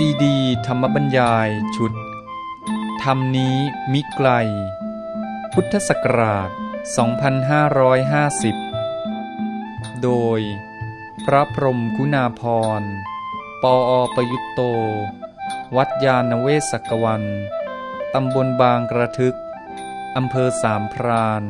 [0.00, 1.92] ซีดี ธรรมบัญญายชุด
[3.02, 3.56] ธรรมนี้
[3.92, 4.28] มิไกล
[5.52, 6.50] พุทธศักราช
[8.66, 10.40] 2550 โดย
[11.24, 12.42] พระพรมกุณาพ
[12.80, 12.82] ร
[13.62, 14.60] ปออประยุตโต
[15.76, 17.22] วัดยาณเวศกวัน
[18.14, 19.36] ตำบลบางกระทึก
[20.16, 21.42] อำเภอสามพราน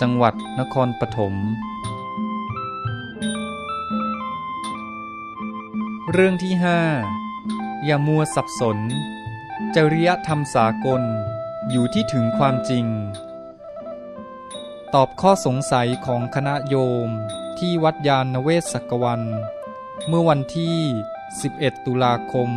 [0.00, 1.34] จังหวัดนครปฐม
[6.12, 6.80] เรื่องที่ห้า
[7.84, 8.78] อย่ามัวสับสน
[9.74, 11.02] จริยธรรมสากล
[11.70, 12.86] อยู่ที่ถึงความจริง
[14.94, 16.76] ตอบข้อสงสัยของคณะโย
[17.06, 17.08] ม
[17.58, 19.22] ที่วัดยาณเวศกวัน
[20.08, 20.78] เมื่อวันที่
[21.30, 22.50] 11 ตุลาคม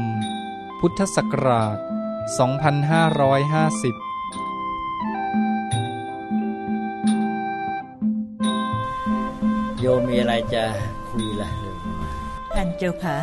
[0.79, 1.81] พุทธศักราช 2550
[9.79, 10.63] โยมมีอะไรจะ
[11.09, 11.75] คุยล่ะเลย
[12.55, 13.17] ท่านเจ้าคะ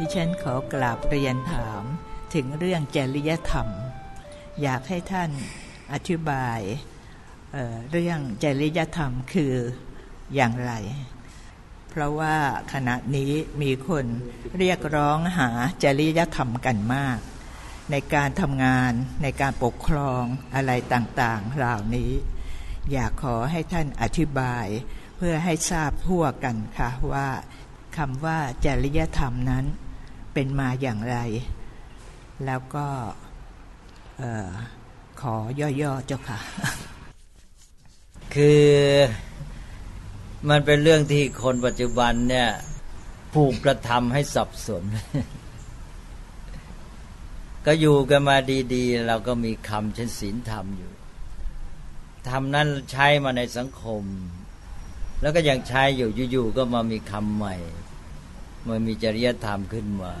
[0.00, 1.82] ดิฉันขอกราบเรียนถาม
[2.34, 3.68] ถึงเรื่องจริยธรรม
[4.62, 5.30] อยากให้ท่าน
[5.92, 6.60] อธิบาย
[7.52, 9.54] เเรื่องจริยธรรมคือ
[10.34, 10.72] อย่างไร
[11.88, 12.36] เพราะว่า
[12.72, 13.32] ขณะนี้
[13.62, 14.04] มีคน
[14.58, 15.50] เรียกร้องหา
[15.84, 17.18] จริยธรรมกันมาก
[17.90, 20.22] ในการทำงานในการปกครอง
[20.54, 22.12] อะไรต่างๆเหล่านี้
[22.92, 24.66] อยากขอให้ท่านอธิบาย
[25.16, 27.28] เพื่อให้ทราบทั่วกันค่ะว่า
[27.96, 29.64] คำว่าจริยธรรมนั้น
[30.40, 31.16] เป็นมาอย่างไร
[32.46, 32.86] แล้วก็
[35.20, 35.36] ขอ
[35.80, 36.38] ย่อๆเจ้าค่ะ
[38.34, 38.64] คือ
[40.48, 42.48] มันเป็นเรื่องที่คนปัจจุบันเนี่ย
[43.34, 44.84] ผูกกระทำให้สับสน
[47.66, 48.36] ก็อยู่กันมา
[48.74, 50.92] ดีๆ เราก็มีคำเช่นศีลธรรมอยู่
[52.28, 54.02] ธรรมนั้นใช้มาในสังคม
[55.20, 57.56] แล้วก็ยังใช้อยู่อยู่ๆก็มามีคำใหม่
[58.66, 60.14] มันมีจริยธรรมขึ้นมา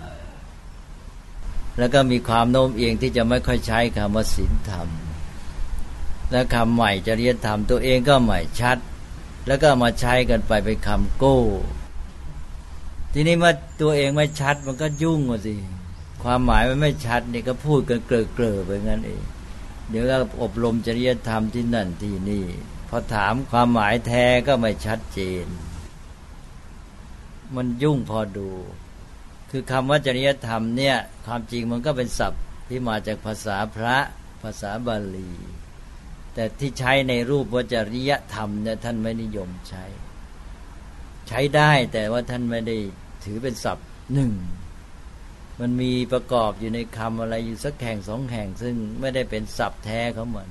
[1.78, 4.88] แล้วก็มีความโน้มเอียงที่จะไม่ค่อยใช้คำว่าศีลธรรม
[6.30, 8.78] และคำใหม่จริยธรรมตัวเองก็ใหม่ชัด
[9.46, 11.38] แล้วก็มาใช้กันไปเป็นคำโก้
[13.12, 15.54] ทีนี้มื่อตัวเองไม่ชัดมันก็ยุ่งสิ
[16.22, 19.22] ความหมายมันไม่ชัดนี่ก็พูดกันเกลือๆไปงั้นเอง
[19.90, 22.44] เดี๋ยวก็อบรมจริยธรรมที่นั่นที่นี่
[22.88, 25.46] พอถามความหมายแท้ก็ไม่ชัดเจน
[27.56, 28.50] มันยุ่งพอดู
[29.50, 33.96] คือคำว่าจริยธรรมเนี่ย ความจริงมันก็เป็นศัพท์ที่มาจากภาษาพระ
[34.42, 35.32] ภาษาบาลี
[36.34, 39.84] แต่ที่ใช้ในรูปว่าจริยธรรมเนี่ยท่านไม่นิยมใช้
[41.28, 42.76] ใช้ได้แต่ว่าท่านไม่ได้
[43.24, 44.32] ถือเป็นศัพท์หนึ่ง
[45.60, 50.48] มันมีประกอบอยู่ในคำอะไรอยู่สักแห่งสองแห่ง ซึ่งไม่ได้เป็นศัพท์แท้เขาเหมือน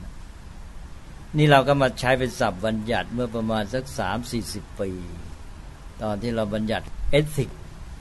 [1.38, 4.91] นี่เราก็มาใช้เป็นศัพท์บัญญัติเมื่อประมาณสักสามสี่สิบปี
[6.03, 7.50] ตอนที่เราบัญญัติ ethics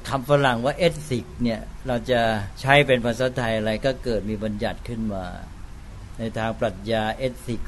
[0.08, 2.20] คำฝรั่งว่า ethics เนี่ยเราจะ
[2.60, 5.24] ใช้เป็นภาษาไทยอะไรก็เกิดมีบัญญัติขึ้นมา
[6.18, 7.62] ในทางปรัชญาเอสิก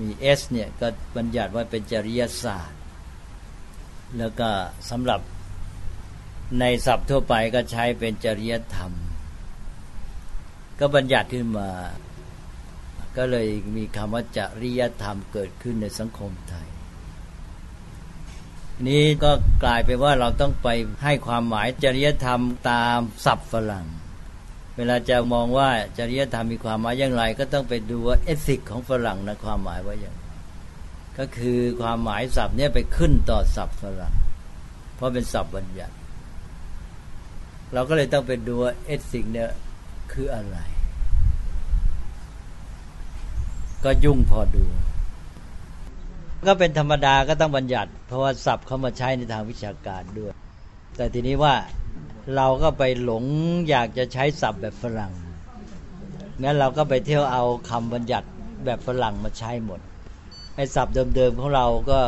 [0.00, 2.80] มีเอสเนี่ยก็บัญญัติว่าเป็นจริยศาสตร์
[4.18, 4.48] แล้วก็
[4.90, 5.20] สำหรับ
[6.60, 8.92] ในศัพท์ทั่วไปก็ใช้เป็นจริยธรรม
[10.78, 11.70] ก็บัญญัติขึ้นมา
[13.16, 16.68] ก็เลยมีคำว่าจริยธรรมเกิดขึ้นในสังคมไทย
[18.88, 19.30] นี้ก็
[19.64, 20.68] กลายเป็นว่าเราต้องไป
[21.04, 23.86] ให้ความหมายจริยธรรมตามศัพท์ฝรั่ง
[24.76, 30.28] เวลาจะมองว่าจริยธรรมมีความหมายอย่างไร ก็ต้องไปดูว่าเอสิกของฝรั่งนะความหมายว่าอย่างไร
[31.18, 34.14] ก็คือความหมายศัพท์เนี่ยไปขึ้นต่อศัพท์ฝรั่ง
[34.94, 35.94] เพราะเป็นศัพท์บัญญัติ
[37.72, 39.50] เราก็เลยต้องไปดูว่าเอสิกเนี่ย
[40.12, 40.58] คืออะไร
[43.84, 44.64] ก็ยุ่งพอดู
[46.46, 50.32] ก็เป็นธรรมดาก็ต้องบัญญัติ เพราะว่าศัพท์เขามาใช้ในทางวิชาการด้วย
[50.96, 51.54] แต่ทีนี้ว่า
[52.36, 53.24] เราก็ไปหลง
[53.68, 55.12] อยากจะใช้ศัพท์แบบฝรั่ง
[56.42, 58.28] งั้นเราก็ไปเที่ยวเอาคำบัญญัติ
[58.64, 59.80] แบบฝรั่งมาใช้หมด
[60.56, 62.00] ไอ้ศัพท์เดิมๆของเราก็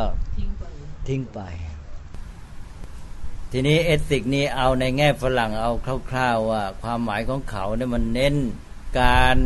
[1.07, 1.39] ทิ้งไป
[3.51, 5.71] ทีนี้เอติกนี้เอาในแง่ฝรั่งเอา
[6.11, 8.35] คร่าวๆว่า ความหมายของเขาเนี่ยมันเน้น
[9.01, 9.37] การ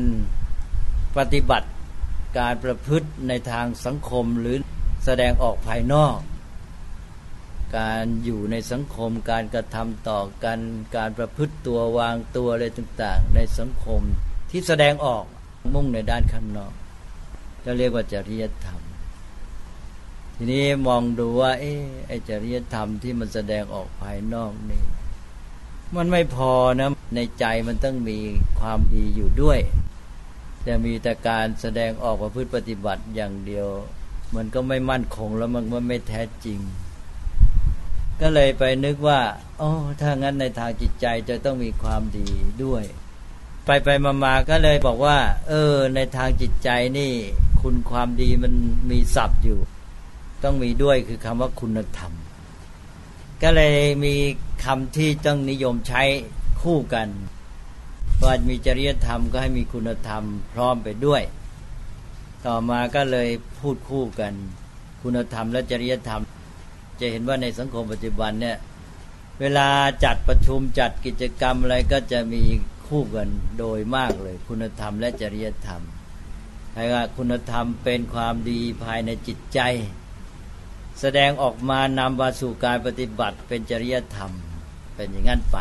[1.18, 1.70] ปฏิบัติ
[2.38, 4.58] การประพฤติในทางสังคมหรือ
[5.06, 6.18] แสดงออกภายนอก
[7.78, 10.60] การอยู่ในสังคม การกระทำต่อกัน
[10.96, 14.02] การประพฤติตัววางตัวอะไรต่างๆ ในสังคม
[14.50, 15.24] ที่แสดงออก
[15.74, 16.74] มุ่งในด้านข้างนอก
[17.64, 18.82] จะเรียกว่าจริยธรรม
[20.36, 24.84] ทีนี้มองดูว่า เอ๊ะไอจริยธรรมที่มันแสดงออกภายนอกนี่
[25.96, 28.20] มันไม่พอนะ ในใจมันต้องมี
[28.60, 29.60] ความดีอยู่ด้วย
[30.68, 33.68] จะมีแต่การแสดงออกประพฤติปฏิบัติอย่างเดียว
[34.36, 36.60] มันก็ไม่มั่นคงแล้วมันก็ไม่แท้จริง
[38.22, 39.20] ก็เลยไปนึกว่า
[39.60, 39.72] โอ้
[40.02, 42.28] ถ้างั้นในทางจิตใจจะต้องมีความดี
[42.64, 42.84] ด้วย
[43.66, 45.18] ไปไปมามาก็เลยบอกว่า
[45.48, 47.12] เออ ในทางจิตใจนี่
[47.62, 48.54] คุณความดีมัน
[48.92, 49.60] มีศัพท์อยู่
[50.44, 52.12] ต้องมีด้วยคือคำว่าคุณธรรม
[53.44, 53.76] ก็เลย
[54.06, 54.16] มี
[54.66, 56.04] คำที่ต้องนิยมใช้
[56.62, 57.08] คู่กัน
[58.24, 60.24] ว่ามีจริยธรรมก็ให้มีคุณธรรม
[60.54, 61.22] พร้อมไปด้วย
[62.46, 64.34] ต่อมาก็เลยพูดคู่กัน
[65.02, 66.22] คุณธรรมและจริยธรรม
[67.00, 68.58] จะเห็นว่าในสังคมปัจจุบันเนี่ย
[69.40, 69.68] เวลา
[70.04, 72.44] จัดประชุมจัดกิจกรรมอะไรก็จะมี
[72.88, 75.82] คู่กันโดยมากเลย คุณธรรมและจริยธรรม
[76.72, 79.60] ใครว่าคุณธรรมเป็นความดีภายในจิตใจ
[81.00, 84.32] แสดงออกมานำมาสู่การปฏิบัติเป็นจริยธรรม
[84.96, 85.58] เป็นอย่างนั้นไป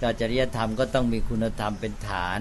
[0.00, 2.40] ก็จริยธรรมก็ต้องมีคุณธรรมเป็นฐาน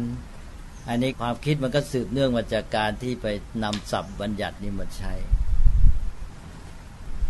[0.88, 3.28] อันนี้ความคิดมันก็สืบเนื่องมาจากการที่ไป
[3.64, 5.14] นำศัพท์บัญญัตินี้มาใช้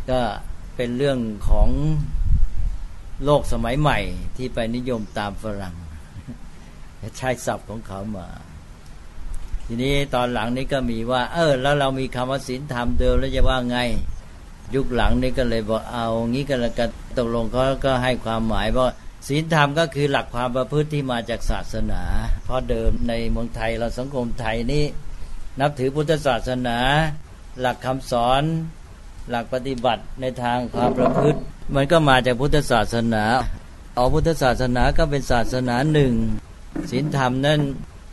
[0.09, 0.21] ก็
[0.75, 1.19] เป็นเรื่อง
[1.49, 1.69] ของ
[3.25, 3.99] โลกสมัยใหม่
[4.37, 5.75] ที่ไปนิยมตามฝรั่ง
[7.17, 8.27] ใช้ศัพท์ของเขามา
[9.65, 13.77] ทีนี้ตอนหลังนี้ก็มีว่า เออ แล้วเรามีคำว่าศีลธรรมเดิมแล้วจะว่าไง
[14.75, 18.87] ยุคหลังนี้ก็เลยบอกเอางี้ก็แล้วกันตกลงเขาก็ให้ความหมายว่า
[19.27, 22.03] ศีลธรรมก็คือหลักความประพฤติที่มาจากศาสนา
[22.43, 24.85] เพราะเดิมในเมืองไทยเราสังคมไทยนี้
[25.59, 26.79] นับถือพุทธศาสนา
[27.59, 28.43] หลักคำสอน
[29.29, 31.39] หลักปฏิบัติในทางความประพฤติ
[31.75, 33.23] มันก็มาจากพุทธศาสนา
[33.95, 36.13] เอาพุทธศาสนาก็เป็นศาสนาหนึ่ง
[36.91, 37.61] ศีลธรรมนั่น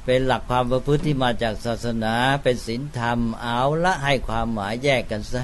[0.06, 5.42] เป็นหลักความประพฤติที่มาจากศาสนาเป็นศีลธรรมเอาละให้ความหมายแยกกันซะ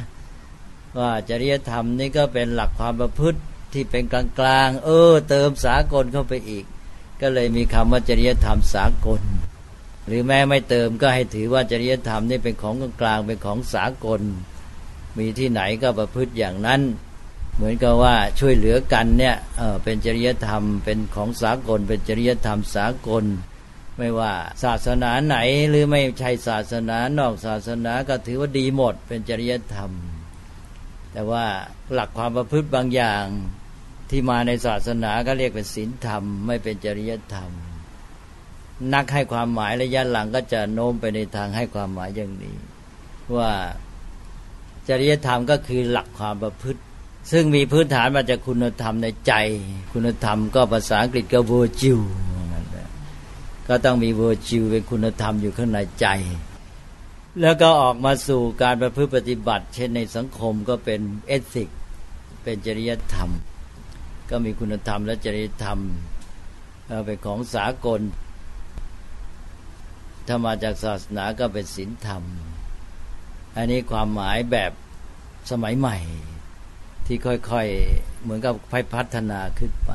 [0.98, 3.38] ว่าจริยธรรมนี่ก็เป็นหลักความประพฤติ
[3.72, 6.64] ที่เป็นกลางกลางเออ เติมสากลเข้าไปอีก
[7.20, 9.20] ก็เลยมีคำว่าจริยธรรมสากล
[10.06, 14.20] หรือแม้ไม่เติมก็ให้ถือว่าจริยธรรมนี่เป็นของกลางกลางเป็นของสากล
[15.18, 16.80] มีที่ไหนก็ประพฤติอย่างนั้น
[17.56, 23.24] เหมือนกับว่าช่วยเหลือกันเนี่ยเออเป็นจริยธรรมเป็นของสากล เป็นจริยธรรมสากล
[23.98, 24.32] ไม่ว่า
[24.62, 25.36] ศาสนาไหน
[25.68, 29.90] หรือไม่ใช่ศาสนานอกศาสนาก็ถือว่าดีหมด เป็นจริยธรรม
[31.16, 31.46] แต่ว่า
[31.92, 33.24] หลักความประพฤติบางอย่าง
[34.10, 37.50] ที่มาในศาสนาก็เรียกเป็นศีลธรรม ไม่เป็นจริยธรรม
[38.94, 42.56] นักให้ความหมายระยะหลังก็จะโน้มไปในทางให้ความหมายอย่างนี้
[43.36, 43.50] ว่า
[44.88, 46.80] จริยธรรมก็คือหลักความประพฤติ
[47.32, 49.32] ซึ่งมีพื้นฐานมาจากคุณธรรมในใจ
[49.92, 52.02] คุณธรรมก็ภาษาอังกฤษก็ virtue
[53.68, 56.06] ก็ต้องมี virtue เป็นคุณธรรมอยู่ข้างในใจ
[57.40, 61.68] แล้วก็ออกมาสู่การประพฤติปฏิบัติ เช่นในสังคมก็เป็นเอติก
[62.42, 63.30] เป็นจริยธรรม
[64.30, 65.78] ก็มีคุณธรรมและจริยธรรม
[67.06, 68.00] เป็นของสากล
[70.26, 72.22] ถ้ามาจากศาสนาก็เป็นศีลธรรม
[73.56, 74.72] อันนี้ความหมายแบบ
[75.50, 75.96] สมัยใหม่
[77.06, 78.54] ที่ค่อยๆ เหมือนกับ
[78.94, 79.90] พัฒนาขึ้นไป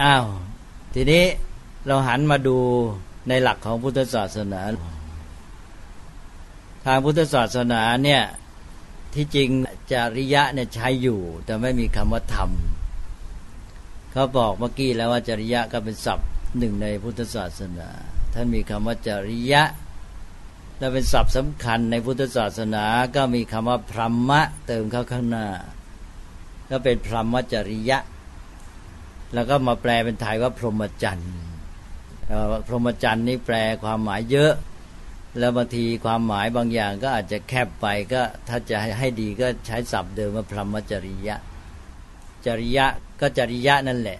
[0.00, 0.26] อ้าว
[0.94, 1.24] ทีนี้
[1.86, 2.58] เราหันมาดู
[3.28, 4.60] ในหลักของพุทธศาสนา
[6.90, 8.22] ทางพุทธศาสนาเนี่ย
[9.14, 9.48] ที่จริง
[9.92, 12.50] จริยะเนี่ยใช้อยู่ แต่ไม่มีคำว่าธรรม
[14.12, 17.88] เขาบอกเมื่อกี้แล้วว่าจริยะก็เป็นศัพท์หนึ่งในพุทธศาสนา
[18.34, 19.62] ท่านมีคำว่าจริยะ
[20.78, 22.84] และเป็นศัพท์สำคัญในพุทธศาสนา
[23.16, 25.46] ก็มีคำว่าพรหมะเติมเข้าข้างหน้า
[26.70, 27.98] ก็เป็นพรหมจริยะ
[29.34, 31.32] แล้วก็มาแปลเป็นไทยว่าพรหมจรรย์
[32.66, 34.54] พรหมจรรย์นี่แปลความหมายเยอะ
[35.38, 41.36] แล้วบางทีความหมายบางอย่างก็อาจจะแคบไปก็ถ้าจะให้ดีก็ใช้ศัพท์เดิมว่าพรหมจริยะ
[42.46, 42.86] จริยะ
[43.20, 44.18] ก็จริยะนั่นแหละ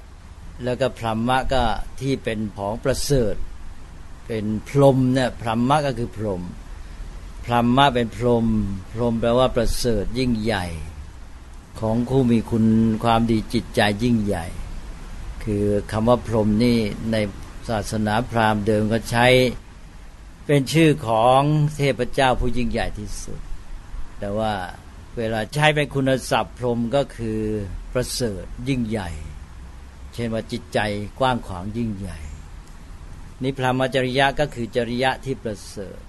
[0.65, 1.63] แล้วก็พรหมะก็
[2.01, 3.35] ที่เป็นของประเสริฐ
[4.27, 6.43] เป็นพรหมเนี่ยพรหมะก็คือพรหม
[7.45, 8.47] พรหมะเป็นพรหม
[8.93, 10.67] พรหมแปลว่าประเสริฐยิ่งใหญ่
[11.81, 12.65] ของคู่มีคุณ
[13.05, 14.47] ความดีจิตใจยิ่งใหญ่
[15.45, 16.79] คือคำว่าพรหมนี่
[17.13, 17.17] ใน
[17.69, 19.27] ศาสนาพราหมณ์เดิมก็ใช้
[20.51, 21.43] เป็นชื่อของ
[21.77, 23.41] เทพเจ้าผู้ยิ่งใหญ่ที่สุด
[24.19, 24.53] แต่ว่า
[25.17, 27.41] เวลาใช้เป็นคุณศัพท์พรมก็คือ
[27.93, 29.11] ประเสริฐยิ่งใหญ่
[30.15, 30.79] เช่นว่าจิตใจ
[31.21, 32.19] กว้างขวางยิ่งใหญ่
[33.43, 36.01] นิพรามจริยะก็คือจริยะที่ประเสริฐ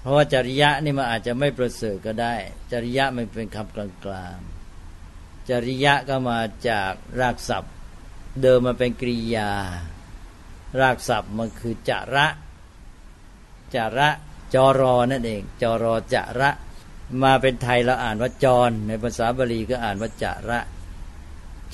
[0.00, 2.34] เพราะว่าจริยะนี่มันอาจจะไม่ประเสริฐก็ได้
[2.72, 7.74] จริยะมันเป็นคำกลางๆ จริยะก็มาจากรากศัพท์
[8.42, 9.50] เดิมมาเป็นกริยา
[10.80, 12.28] รากศัพท์มันคือจระ
[13.74, 14.08] จระ
[14.54, 16.50] จรอนั่นเองจรอจระ
[17.22, 20.60] มาเป็นไทยเราอ่านว่าจร ในภาษาบาลีก็อ่านว่าจระ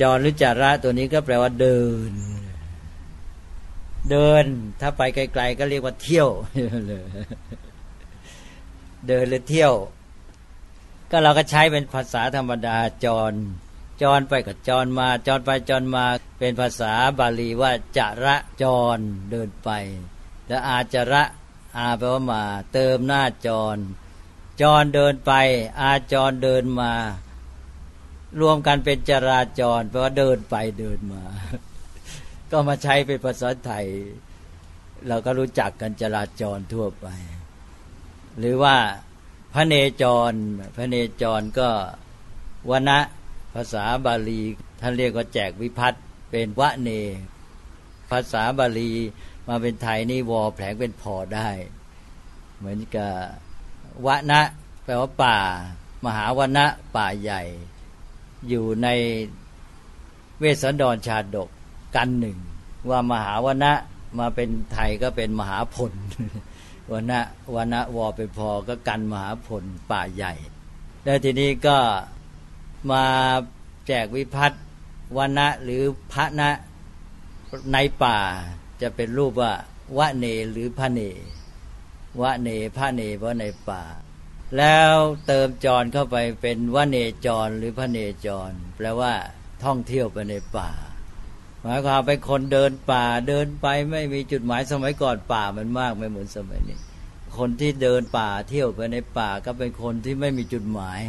[0.01, 2.13] จรหรือจระตัวนี้ก็แปลว่าเดิน
[4.11, 4.45] เดิน
[4.81, 6.29] ถ้าไปไกล ๆ ก็เรียกว่าเที่ยว
[9.09, 9.75] เดินหรือเที่ยว
[11.11, 13.33] ก็เราก็ใช้เป็นภาษาธรรมดาจร
[14.03, 16.07] จรไปกับจรมา จรไปจรมา
[16.39, 18.65] เป็นภาษาบาลีว่าจระจ
[18.97, 18.99] ร
[19.31, 19.71] เดินไป
[20.49, 21.23] แล้วอาจระ
[21.77, 23.77] อาแปลว่ามา เติมหน้าจร
[24.63, 25.33] จรเดินไป
[25.81, 26.93] อาจรเดินมา
[28.41, 31.25] รวมกันเป็นจราจรแปลว่าเดินไปเดินมา
[32.51, 33.87] ก็มาใช้เป็นภาษาไทย
[35.09, 37.07] เราก็รู้จักกันจราจรทั่วไป
[38.39, 38.77] หรือว่า
[39.55, 40.33] พระเนจร
[40.77, 41.69] พระเนจรก็
[42.71, 42.99] วนะ
[43.55, 44.41] ภาษาบาลี
[44.81, 45.95] ท่านเรียกว่าแจกวิพัต
[46.31, 46.91] เป็นวะเน
[48.11, 48.93] ภาษาบาลี
[49.49, 51.49] มาเป็นไทยนี่วอแผลงเป็นพอได้
[52.59, 53.13] เหมือนกับ
[54.07, 54.41] วะนะ
[54.85, 55.39] แปลว่าป่า
[56.05, 57.43] มหาวนะป่าใหญ่
[58.49, 58.89] อยู่ใน
[60.39, 61.49] เวสสันดรชาดก
[61.97, 62.39] กันหนึ่ง
[62.91, 63.73] ว่ามหาวนะ
[64.19, 65.93] มาเป็นไทยก็เป็นมหาพล
[66.93, 67.21] วนะ
[67.55, 70.33] วนะวอไปพอก็กันมหาผลป่าใหญ่
[71.05, 71.79] แล้วทีนี้ก็
[72.91, 73.05] มา
[73.87, 74.63] แจกวิพัฒน์
[75.17, 75.83] วนะหรือ
[76.13, 76.51] พระนะ
[77.73, 78.19] ในป่า
[78.83, 79.53] จะเป็นรูปว่า
[79.99, 81.01] วะเนหรือพระเน
[82.21, 83.85] วะเนพระเนเพราะในป่า
[84.59, 84.95] แล้ว
[85.27, 89.13] เติมจรเข้าไปเป็นวะเนจรหรือพระเนจร แปลว่า
[89.65, 90.71] ท่องเที่ยวไปในป่า
[91.63, 96.79] หมายความเป็นคนเดินป่าเดินไปไม่มีจุดหมายสมัยก่อนป่ามันมากไม่เหมือนสมัยนี้
[97.39, 101.01] คนที่เดินป่าเที่ยวไปในป่าก็เป็นคนที่ไม่มีจุดหมาย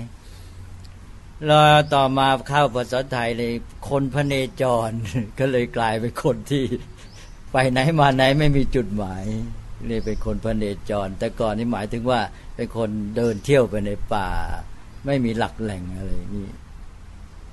[1.45, 1.59] แล้ว
[1.93, 3.53] ต่อมาเข้าภาษาไทยเลย
[3.89, 4.89] คนพระเนจร
[5.39, 6.63] ก็เลยกลายเป็นคนที่
[7.57, 9.25] ไปไหนมาไหนไม่มีจุดหมาย
[9.87, 12.19] เลยเป็นคนพระเนจร แต่ก่อนนี่หมายถึงว่า
[12.55, 14.29] เป็นคนเดินเที่ยวไปในป่า
[15.05, 16.47] ไม่มีหลักแหล่งอะไรนี่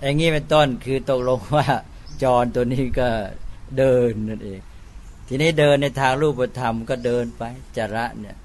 [0.00, 1.66] อย่างนี้เป็นต้นคือตกลงว่า
[2.22, 3.08] จรตัวนี้ก็
[3.78, 4.60] เดินนั่นเอง
[5.28, 7.42] ทีนี้เดินในทางรูปธรรมก็เดินไป
[7.76, 8.36] จระเนี่ย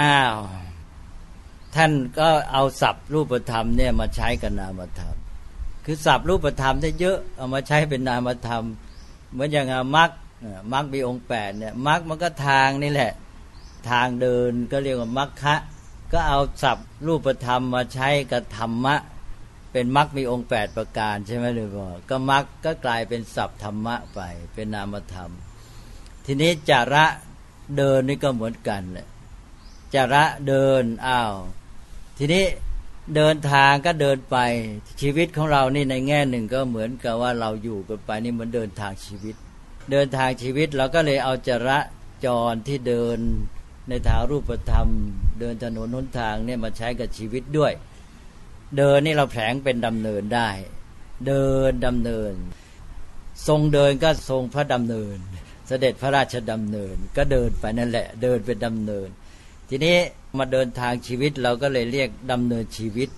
[0.00, 0.36] อ้าว
[1.74, 5.14] ท่านก็เอาศัพท์รูปธรรมเนี่ยมาใช้กับนามธรรม
[5.84, 8.64] คือศัพท์รูปธรรมได้เยอะเอามาใช้เป็นนามธรรม
[9.32, 10.10] เหมือนอย่างมรรค
[10.72, 13.12] มรรคมีองค์แปดเนี่ยมรรคมันก็ทางนี่แหละ
[13.90, 15.56] ทางเดินก็เรียกว่ามรรคะ
[16.12, 18.96] ก็เอาศัพท์รูปธรรมมาใช้กับธรรมะ
[19.72, 24.20] เป็นมรรคมีองค์แปดประการใช่ไหมหรือเปล่าก็มรรคก็กลายเป็นศัพท์ธรรมะไป
[24.54, 25.30] เป็นนามธรรม
[26.26, 27.04] ทีนี้จาระ
[27.76, 29.08] เดินนี่ก็เหมือนกันแหละ
[29.94, 31.34] จาระเดินอ้าว
[32.18, 32.44] ทีนี้
[33.16, 34.36] เดินทางก็เดินไป
[35.00, 39.36] ชีวิตของเรานี่ในแง่หนึ่งก็เหมือนกับว่าเราอยู่กันไปนี่เหมือนเดินทางชีวิต
[39.90, 41.78] เดินทางชีวิตเราก็เลยเอาจระ
[42.24, 43.18] จรที่เดิน
[43.88, 44.88] ในทางรูปธรรม
[45.40, 47.72] เดินถนนหนทางเนี่ยมาใช้กับชีวิตด้วย
[48.76, 50.50] เดินนี่เราแผลงเป็นดำเนินได้
[51.26, 52.32] เดินดำเนิน
[53.48, 55.16] ทรงเดินก็ทรงพระดำเนิน
[55.68, 59.08] เสด็จพระราชดำเนิน ก็เดินไปนั่นแหละ เดินเป็นดำเนิน
[59.68, 59.96] ทีนี้
[60.38, 63.08] มาเดินทางชีวิตเราก็เลยเรียกดำเนินชีวิต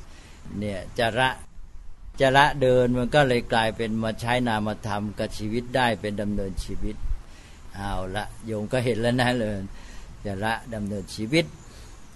[0.58, 1.28] เนี่ยจระ
[2.20, 6.96] จระเดินมันก็เลยกลายเป็นมาใช้นามธรรมกับชีวิตได้เป็นดำเนินชีวิต
[7.74, 9.56] เอาละโยมก็เห็นแล้วนะเลย
[10.26, 11.44] จระดำเนินชีวิต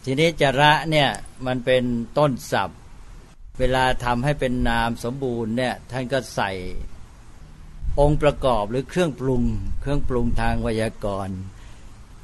[0.05, 1.09] ทีนี้จระเนี่ย
[1.47, 1.85] มันเป็น
[2.19, 2.81] ต้นศัพท์
[3.59, 6.51] เวลาทำให้เป็นนามสมบูรณ์เนี่ยท่านก็ใส่
[8.01, 9.43] องค์ประกอบหรือเครื่องปรุง
[9.81, 11.39] เครื่องปรุงทางไวยากรณ์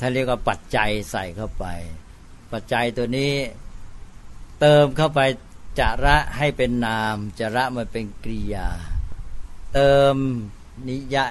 [0.00, 1.64] ท่านเรียกว่าปัจจัยใส่เข้าไป
[2.52, 3.32] ปัจจัยตัวนี้
[4.60, 5.20] เติมเข้าไป
[5.78, 8.68] จะระให้เป็นนาม จะระมันเป็นกริยา
[9.72, 10.16] เติม
[10.88, 11.26] นิยะ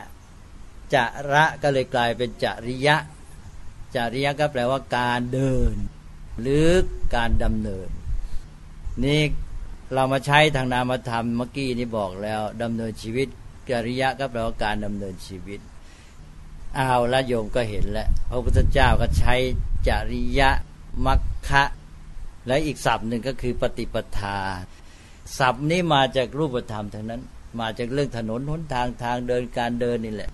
[0.94, 2.96] จะระก็เลยกลายเป็นจริยะ
[3.96, 5.76] จริยะก็แปลว่าการเดิน
[6.42, 6.68] หรือ
[7.16, 7.90] การดำเนิน
[9.04, 9.22] นี่
[9.94, 13.28] เรามาใช้ทางนามธรรมเมื่อกี้นี้บอกแล้วดำเนินชีวิต
[13.70, 15.60] กริยะก็แปลว่าการดำเนินชีวิต
[16.78, 19.36] อ้าวละโยมก็เห็นแล้วพระพุทธเจ้าก็ใช้
[19.88, 20.50] จริยะ
[21.06, 21.64] มัคคะ
[22.48, 24.40] และอีกศัพท์หนึ่งก็คือปฏิปทา
[25.38, 27.22] ศัพท์นี้มาจากรูปธรรมทั้งนั้น
[27.60, 30.32] มาจากเรื่องถนนหนทางทางเดินการเดินนี่แหละ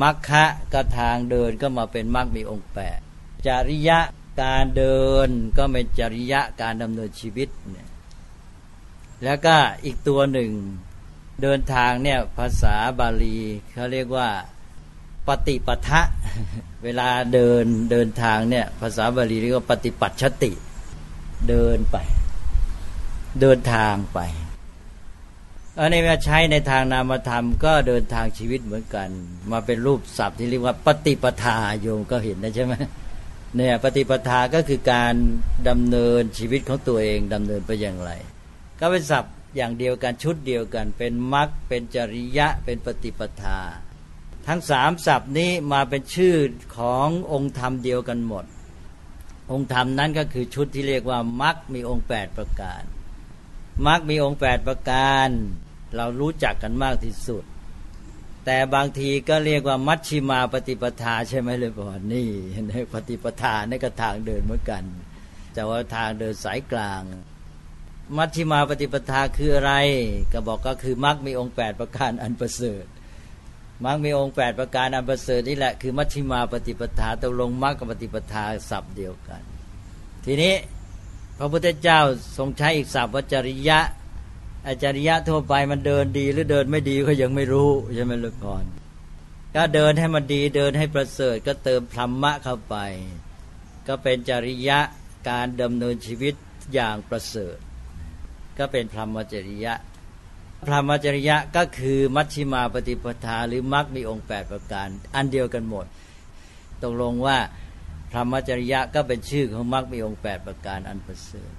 [0.00, 2.98] มัคคะก็ทางเดินก็มาเป็นมัคมีองค์แปด
[3.46, 3.98] จริยะ
[4.42, 7.88] การเดินก็เป็นจริยะการดำเนินชีวิตเนี่ย
[9.24, 10.50] แล้วก็อีกตัวหนึ่ง
[11.42, 13.38] เดินทางเนี่ยภาษาบาลี
[13.72, 14.28] เขาเรียกว่า
[15.28, 16.00] ปฏิปทะ
[16.84, 20.52] เวลาเดินเดินทางเนี่ยภาษาบาลีเรียกว่าปฏิปัชติ
[21.48, 21.96] เดินไป
[23.40, 24.20] เดินทางไป
[25.78, 29.08] อันนี้มาใช้ในทางนามธรรม ก็เดินทางชีวิตเหมือนกัน
[29.50, 32.74] มาเป็นรูปศัพท์ที่เรียกว่า ปฏิปทาโยมก็เห็นนะใช่ไหม
[33.56, 35.14] เนี่ยปฏิปทาก็คือการ
[35.68, 38.10] ดำเนินชีวิตของตัวเองดำเนินไปอย่างไร
[38.80, 43.60] ก็เป็นศัพท์อย่างเดียวกันชุดเดียวกัน เป็นมรรคเป็นจริยะเป็นปฏิปทา
[44.46, 46.36] ทั้งสามศัพท์นี้มาเป็นชื่อ
[46.76, 48.44] ขององค์ธรรมเดียวกันหมด
[49.52, 52.82] องค์ธรรมนั้นก็คือชุดที่เรียกว่ามรรคมีองค์แปดประการ
[53.86, 55.28] มรรคมีองค์แปดประการ
[55.96, 57.44] เรารู้จักกันมากที่สุด
[58.44, 62.28] แต่บางทีก็เรียกว่ามัชชิมาปฏิปทาใช่ไหมเลยบอนี่
[62.68, 64.84] ในปฏิปทาในกระทางเดินเหมือนกัน
[65.54, 67.02] แต่ว่าทางเดินสายกลาง
[68.16, 69.74] มัชชิมาปฏิปทาคืออะไร
[70.32, 72.84] ก็บอกก็คือมรรคมีองค์แปดประการอันประเสริฐ
[73.84, 79.42] มรรคมีองค์แปดประการอันประเสริฐนี่แหละคือมัชชิมาปฏิปทาตกลงมรรคกับปฏิปทาศัพท์เดียวกัน
[80.24, 80.54] ทีนี้
[81.38, 82.00] พระพุทธเจ้า
[82.36, 83.80] ทรงใช้อีกศัพท์ว่าจริยะ
[84.66, 88.64] อาจริยะทั่วไปมันเดินดีหรือเดินไม่ดีก็ยังไม่รู้ใช่ไหมลูกก่อน
[89.54, 92.76] ก็เดินให้มันดีเดินให้ประเสริฐก็เติมธรรมะเข้าไป
[93.88, 94.78] ก็เป็นจริยะ
[95.30, 96.34] การดำเนินชีวิต
[96.74, 97.56] อย่างประเสริฐ
[98.58, 99.74] ก็เป็นพรหมจริยะ
[100.64, 105.86] พรหมจริยะก็คือมัชชิมาปฏิปทาหรือมรรคมีองค์แปดประการ อันเดียวกันหมด
[106.82, 107.38] ตกลงว่า
[108.10, 111.52] พรหมจริยะก็เป็นชื่อของมรรคมีองค์แปดประการอันประเสริฐ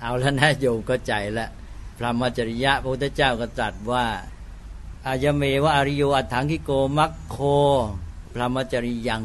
[0.00, 1.50] เอาแล้วนะโยมก็ใจล้ว
[1.96, 4.04] พรหมจริยะพระพุทธเจ้าก็ตรัสว่า
[5.06, 7.36] อายเมวะอริโยอัฏฐังคิโกมัคโค
[8.32, 9.22] พรหมจริยัง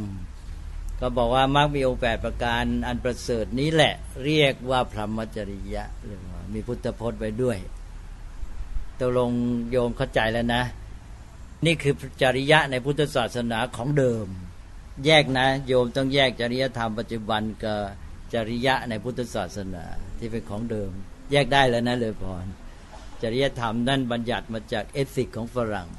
[0.99, 3.93] ก็บอกว่ามรรคมีองค์แปดประการอันประเสริฐนี้แหละ
[4.25, 7.57] เรียกว่าพรหมจริยะเรียกว่ามีพุทธพจน์ไว้ด้วย
[9.01, 9.31] ตกลง
[9.71, 10.63] โยมเข้าใจแล้วนะ
[11.65, 14.27] นี่คือจริยะในพุทธศาสนาของเดิม
[15.05, 17.79] แยกนะ โยมต้องแยกจริยธรรมปัจจุบันกับ
[18.33, 19.83] จริยะในพุทธศาสนา
[20.19, 20.91] ที่เป็นของเดิม
[21.31, 22.45] แยกได้แล้วนะเลยพร
[23.21, 25.89] จริยธรรมนั่นบัญญัติมาจากเอสิกของฝรั่ง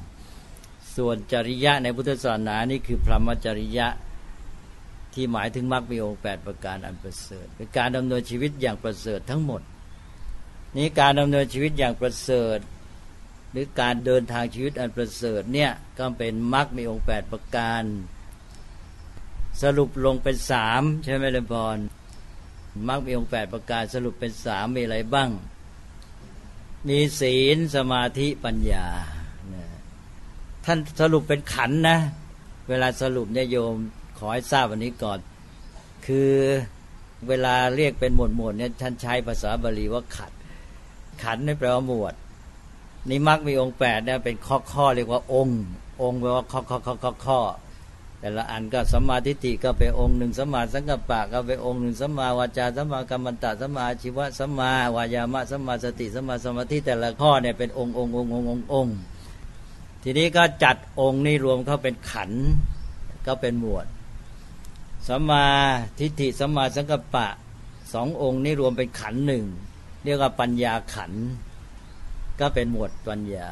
[0.96, 3.86] ส่วนจริยะในพุทธศาสนานี่คือพรหมจริยะ
[5.14, 9.62] ที่หมายถึงมรรคมีองค์แปดประการอันประเสริฐเป็นการดำเนินชีวิตอย่างประเสริฐทั้งหมด
[10.76, 12.58] นี้การดำเนินชีวิตอย่างประเสริฐ
[13.52, 17.82] หรือการเดินทางชีวิตอันประเสริฐเนี่ยก็เป็นมรรคมีองค์แปดประการ
[19.62, 21.76] สรุปลงเป็นสามใช่ไหมเลพร
[22.88, 25.30] มรรคมีองค์แปดประการสรุปเป็นสามมีอะไรบ้าง
[26.88, 28.86] มีศีลสมาธิปัญญา
[30.64, 31.98] ท่านสรุปเป็นขันนะ
[32.68, 33.74] เวลาสรุปเนี่ยโยม
[34.18, 35.18] ขอให้ทราบวันนี้ก่อน
[36.06, 36.32] คือ
[37.28, 40.32] เวลาเรียกเป็นหมวดหมวดเนี่ยท่านใช้ภาษาบาลีว่าขัน
[41.22, 42.14] ขันนี่แปลว่าหมวด
[43.08, 45.60] นี่มักมีองค์แปดเนี่ยเป็นข้อข้อเรียกว่าองค์
[46.02, 47.40] องค์แปลว่าข้อข้อข้อข้อข้อ
[48.20, 58.96] แต่ละอันก็สัมมาทิฏฐิก็เป็นองค์หนึ่งสัมมาสังกัปปะก็เป็นองค์หนึ่งสัมมาวาจาสัมมากรรมัตะสัมมาชีวะสัมมาวายามะสัมมาสติสัมมาสมาธิแต่ละข้อเนี่ยเป็นองค์องค์องค์องค์องค์องค์
[60.02, 62.30] ทีนี้ก็จัดองค์นี้รวมเข้าเป็นขัน
[63.26, 63.86] ก็เป็นหมวด
[65.08, 65.46] สัมมา
[65.98, 67.28] ทิฏฐิสัมมาสังกัปปะ
[67.92, 69.44] สององค์นี้รวมเป็นขันหนึ่ง
[70.04, 71.12] เรียกว่าปัญญาขัน
[72.40, 73.50] ก็เป็นหมวดปัญญา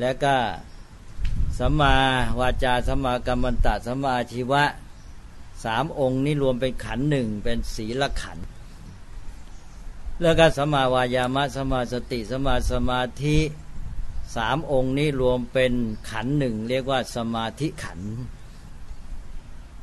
[0.00, 0.34] แล้วก็
[1.58, 1.94] สัมมา
[2.40, 4.64] วาจาสัมมากรรมันตะสัมมาชีวะ
[5.64, 8.38] สามองค์นี้รวมเป็นขันหนึ่งเป็นศีลขัน
[10.22, 13.36] แล้วก็สัมมาวายามะสัมมาสติสัมมาสมาธิ
[14.36, 15.72] สามองค์นี้รวมเป็น
[16.10, 18.00] ขันหนึ่งเรียกว่าสมาธิขัน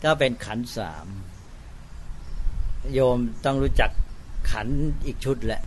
[0.04, 1.08] ก็เป็นขันสาม
[2.94, 3.92] โยมต้องรู้จัก
[4.52, 4.68] ขัน
[5.06, 5.62] อีกชุดแหละ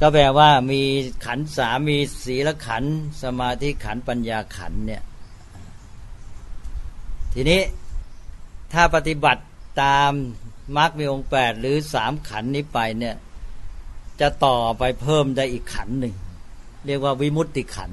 [0.00, 0.82] ก็แปลว่ามี
[1.26, 2.84] ขันสามีศีลขัน
[3.22, 5.02] สมาธิขันปัญญาขันเนี่ย
[7.32, 7.60] ทีนี้
[8.72, 9.42] ถ้าปฏิบัติ
[9.82, 10.12] ตาม
[10.76, 13.14] มรรคมีองค์แปดหรือสามขันนี้ไปเนี่ย
[14.20, 16.14] จะต่อไปเพิ่มได้อีกขันหนึ่ง
[16.86, 17.92] เรียกว่าวิมุตติขัน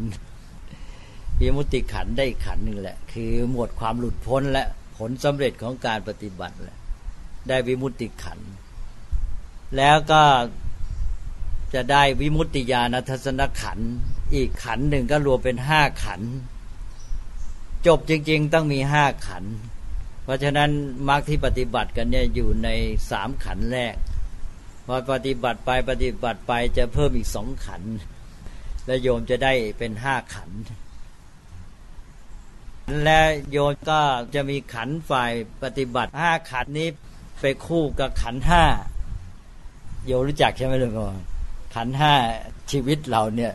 [1.41, 4.63] วิมุตติขันได้อีกขันหนึ่งแหละ คือหมดความหลุดพ้นและ
[4.97, 6.77] ผลสำเร็จของการปฏิบัติแหละ
[7.47, 8.39] ได้วิมุตติขัน
[9.77, 10.21] แล้วก็
[11.73, 13.79] จะได้วิมุตติญาณทัศนขัน
[14.33, 16.21] อีกขันหนึ่งก็รวมเป็นห้าขัน
[17.87, 19.43] จบจริง ๆ ต้องมีห้าขัน
[20.23, 20.69] เพราะฉะนั้น
[21.09, 22.69] มรรคที่ปฏิบัติกันเนี่ยอยู่ใน
[23.11, 23.95] สามขันแรก
[24.85, 27.81] พอปฏิบัติไปปฏิบัติไปจะเพิ่มอีกสองขัน
[28.85, 30.49] และโยมจะได้เป็นห้าขัน
[33.03, 34.01] และโยมก็
[34.35, 35.31] จะมีขันฝ่าย
[35.63, 36.87] ปฏิบัติห้าขันนี้
[37.41, 38.63] ไปคู่กับขันห้า
[40.05, 41.30] โยรู้จักใช่ไหมลุงพ่อ
[41.75, 42.13] ขันห้า
[42.71, 43.53] ชีวิตเราเนี่ย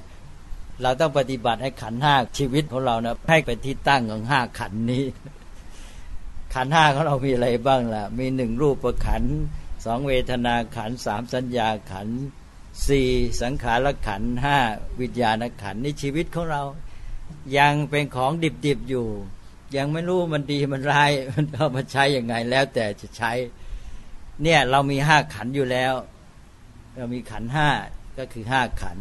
[0.82, 5.04] เราต้องปฏิบัติให้ขันห้าชีวิตของเรานะให้เป็นที่ตั้งของห้าขันนี้
[6.54, 9.22] ขันห้าของเรามีอะไรบ้างล่ะ มีหนึ่งรูปประขัน
[9.84, 12.08] สองเวทนาขันสามสัญญาขัน
[12.86, 13.08] สี่
[13.42, 14.58] สังขารขันห้า
[15.00, 16.62] วิญญาณขันนี่ชีวิตของเรา
[17.58, 18.32] ยังเป็นของ
[18.66, 19.06] ดิบๆอยู่
[19.76, 23.32] ยังไม่รู้มันดีมันร้าย มันเอามาใช้ยังไงแล้วแต่จะใช้
[24.42, 25.94] เนี่ยเรามีห้าขันอยู่แล้ว
[26.96, 27.68] เรามีขันห้า
[28.18, 28.98] ก็คือห้าขัน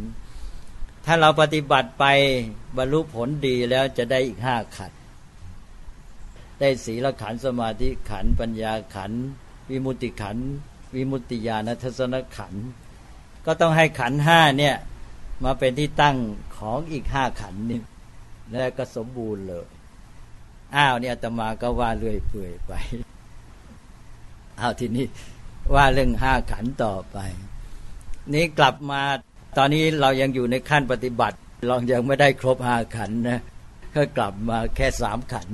[1.05, 2.05] ถ้าเราปฏิบัติไป
[2.77, 4.91] บรรลุผลดีแล้วจะได้อีกห้าขัน
[6.59, 9.11] ได้ศีลขันสมาธิขันปัญญาขัน
[9.69, 10.37] วิมุติขัน
[10.95, 12.53] วิมุติญาณทัศนขัน
[13.45, 14.75] ก็ต้องให้ขันห้าเนี่ย
[15.43, 16.17] มาเป็นที่ตั้ง
[16.57, 17.81] ของอีกห้าขันนี่
[18.51, 19.65] แล้วก็สมบูรณ์เลย
[20.75, 22.73] อ้าวเนี่ยตมาก็ว่าเรื่อยเปื่อยไป
[24.59, 25.05] อ้าวทีนี้
[25.75, 27.17] ว่าเรื่องห้าขันต่อไป
[28.33, 29.01] นี้กลับมา
[29.57, 33.39] ตอนนี้เรายังอยู่ในขั้นปฏิบัติ เรายังไม่ได้ครบห้าขันนะ
[33.95, 35.47] ก็กลับมาแค่สามขัน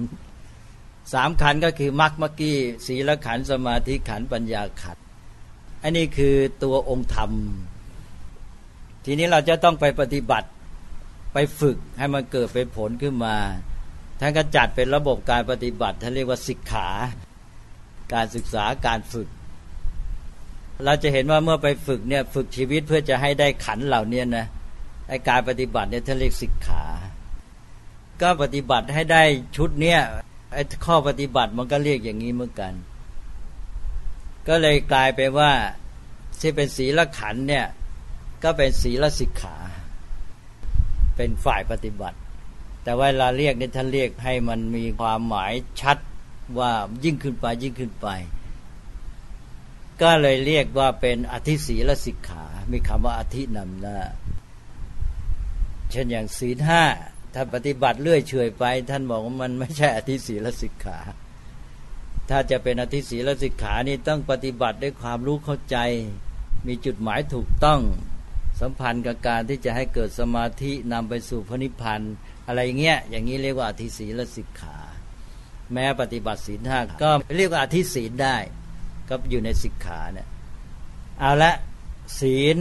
[1.13, 2.57] สามขันก็คือมรรคมกี้
[2.87, 4.97] ศีลขันสมาธิขันปัญญาขัน
[5.83, 7.31] อันนี้คือตัวองค์ธรรม
[9.05, 10.47] ทีนี้เราจะต้องไปปฏิบัติ
[11.33, 13.35] ไปฝึกให้มันเกิดเป็นผลขึ้นมา
[14.19, 16.87] ท่านก็จัดเป็นระบบการปฏิบัติท่านเรียกว่าศิกขา
[18.13, 19.27] การศึกษาการฝึก
[20.85, 24.45] เราจะเห็นว่าเมื่อไปฝึกเนี่ยฝึกชีวิตเพื่อจะให้ได้ขันเหล่านี้นะ
[25.09, 26.83] ไอการปฏิบัติเนี่ยท่านเรียกศิกขา
[28.21, 29.23] ก็ปฏิบัติให้ได้
[29.55, 29.99] ชุดเนี้ย
[30.53, 32.73] ไอ้ข้อปฏิบัติมันก็เรียกอย่างนี้เหมือนกัน
[34.47, 35.51] ก็เลยกลายไปว่า
[36.39, 37.65] ที่เป็นศีลขันเนี่ย
[38.43, 39.57] ก็เป็นศีลสิกขา
[41.15, 42.17] เป็นฝ่ายปฏิบัติ
[42.83, 45.97] แต่วลาเรียกนี่ท่านเรียกให้มันมีความหมายชัด
[46.59, 46.71] ว่า
[47.03, 48.07] ยิ่งขึ้นไปยิ่งขึ้นไป
[50.01, 53.99] ก็เลยเรียกว่าเป็นอธิศีลสิกขา มีคำว่าอธินำหน้า
[55.91, 56.83] เช่นอย่างศีลห้า
[57.33, 60.99] ถ้าปฏิบัติเลื่อยเฉยไป ท่านบอกว่ามันไม่ใช่อธิศีลสิกขา
[62.29, 65.77] ถ้าจะเป็นอธิศีลสิกขานี่ต้องปฏิบัติด้วยความรู้เข้าใจ
[66.67, 67.81] มีจุดหมายถูกต้อง
[68.61, 72.01] สัมพันธ์กับการที่จะให้เกิดสมาธินำไปสู่พระนิพพาน
[72.47, 74.77] อะไรเงี้ยอย่างนี้เรียกว่าอธิศีลสิกขา
[75.73, 78.37] แม้ปฏิบัติศีลห้าก็เรียกว่าอธิศีลได้
[79.11, 80.27] ก็อยู่ในสิกขาเนี่ย
[81.19, 81.53] เอาละ
[82.19, 82.57] ศีล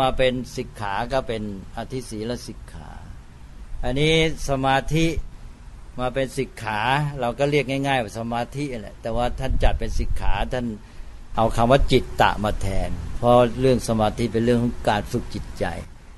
[0.00, 1.42] มาเป็นสิกขาก็เป็น
[1.76, 2.90] อธิศีลสิกขา
[3.84, 4.14] อันนี้
[4.48, 5.06] สมาธิ
[6.00, 6.80] มาเป็นสิกขา
[7.20, 10.66] เราก็เรียกง่ายๆว่าสมาธิแหละแต่ว่าท่านจัดเป็นสิกขาท่าน
[11.36, 15.64] เอาคำว่าจิตตะมาแทน เพราะเรื่องสมาธิเป็นเรื่องของการฝึกจิตใจ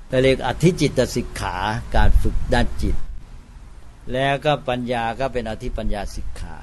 [0.09, 1.55] เราเรียกอธิจิตสิกขา
[1.95, 2.95] การฝึกด้านจิต
[4.13, 6.57] แล้วก็ปัญญาก็เป็นอธิปัญญาสิกขา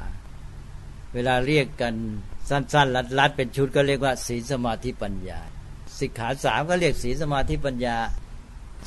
[1.14, 1.94] เวลาเรียกกัน
[2.48, 5.40] สั้นๆลัดๆเป็นชุดก็เรียกว่าศีลสมาธิปัญญา
[5.98, 7.96] สิกขาสามก็เรียกศีลสมาธิปัญญา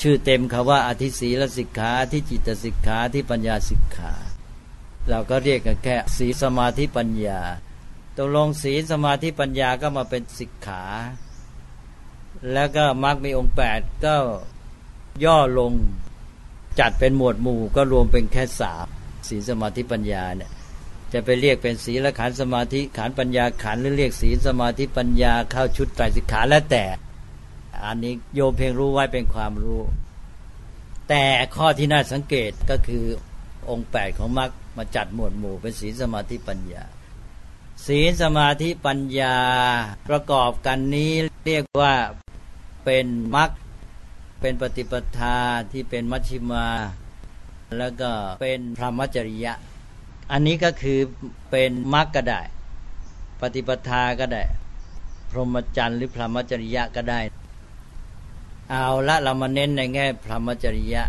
[0.01, 4.13] ชื่อเต็มคาว่าอธิศีลสิกขาที่จิตสิกขาที่ปัญญาสิกขา
[5.09, 7.41] เราก็เรียกกันแค่ศีสมาธิปัญญา
[8.17, 10.83] ตกลงศีสมาธิปัญญาก็มาเป็นสิกขา
[12.53, 14.15] แล้วก็มรรคมีองค์แปดก็
[15.25, 15.73] ย่อลง
[16.79, 18.87] จัดเป็นหมวดหมู่ก็รวมเป็นแค่สาม
[19.27, 20.51] ศีสมาธิปัญญาเนี่ย
[21.13, 26.85] จะไปเรียกเป็นศีลขันสมาธิขันปัญญาขันหรือเรียกศีลสมาธิปัญญาเข้าชุดไตรสิกขาแล้วแต่
[27.85, 29.81] อันนี้โยมเพียงรู้ไว้เป็นความรู้
[31.09, 31.23] แต่
[31.55, 33.05] ข้อที่น่าสังเกตก็คือ
[33.69, 36.83] องค์แปดของมรรคมาจัดหมวดหมู่เป็นศีลสมาธิปัญญา
[37.85, 39.37] ศีลสมาธิปัญญา
[40.09, 41.11] ประกอบกันนี้
[41.47, 41.93] เรียกว่า
[42.85, 43.49] เป็นมรรค
[44.41, 45.37] เป็นปฏิปทา
[45.71, 46.67] ที่เป็นมัชชิมา
[47.79, 49.53] แล้วก็เป็นพรหมจริยะ
[50.31, 50.99] อันนี้ก็คือ
[51.49, 52.41] เป็นมรรคก็ได้
[53.41, 54.43] ปฏิปทาก็ได้
[55.31, 57.21] พรหมจรรย์หรือพรหมจริยะก็ได้
[58.69, 61.03] เอาละเรามาเน้นในแง่พรหมจริยะ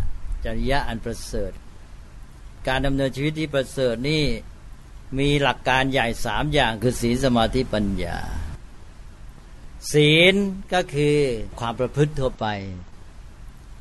[0.44, 1.52] จริยะอันประเสริฐ
[2.68, 4.24] การดำเนินชีวิตที่ประเสริฐนี่
[5.18, 8.18] มีหลักการใหญ่สามอย่างคือศีลสมาธิปัญญา
[9.92, 10.34] ศีล
[10.72, 11.16] ก็คือ
[11.60, 12.46] ความประพฤติทั่วไป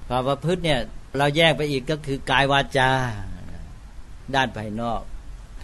[0.07, 0.79] ความประพฤติเนี่ย
[1.17, 2.91] เราแยกไปอีกก็คือกายวาจา
[4.35, 5.01] ด้านภายนอก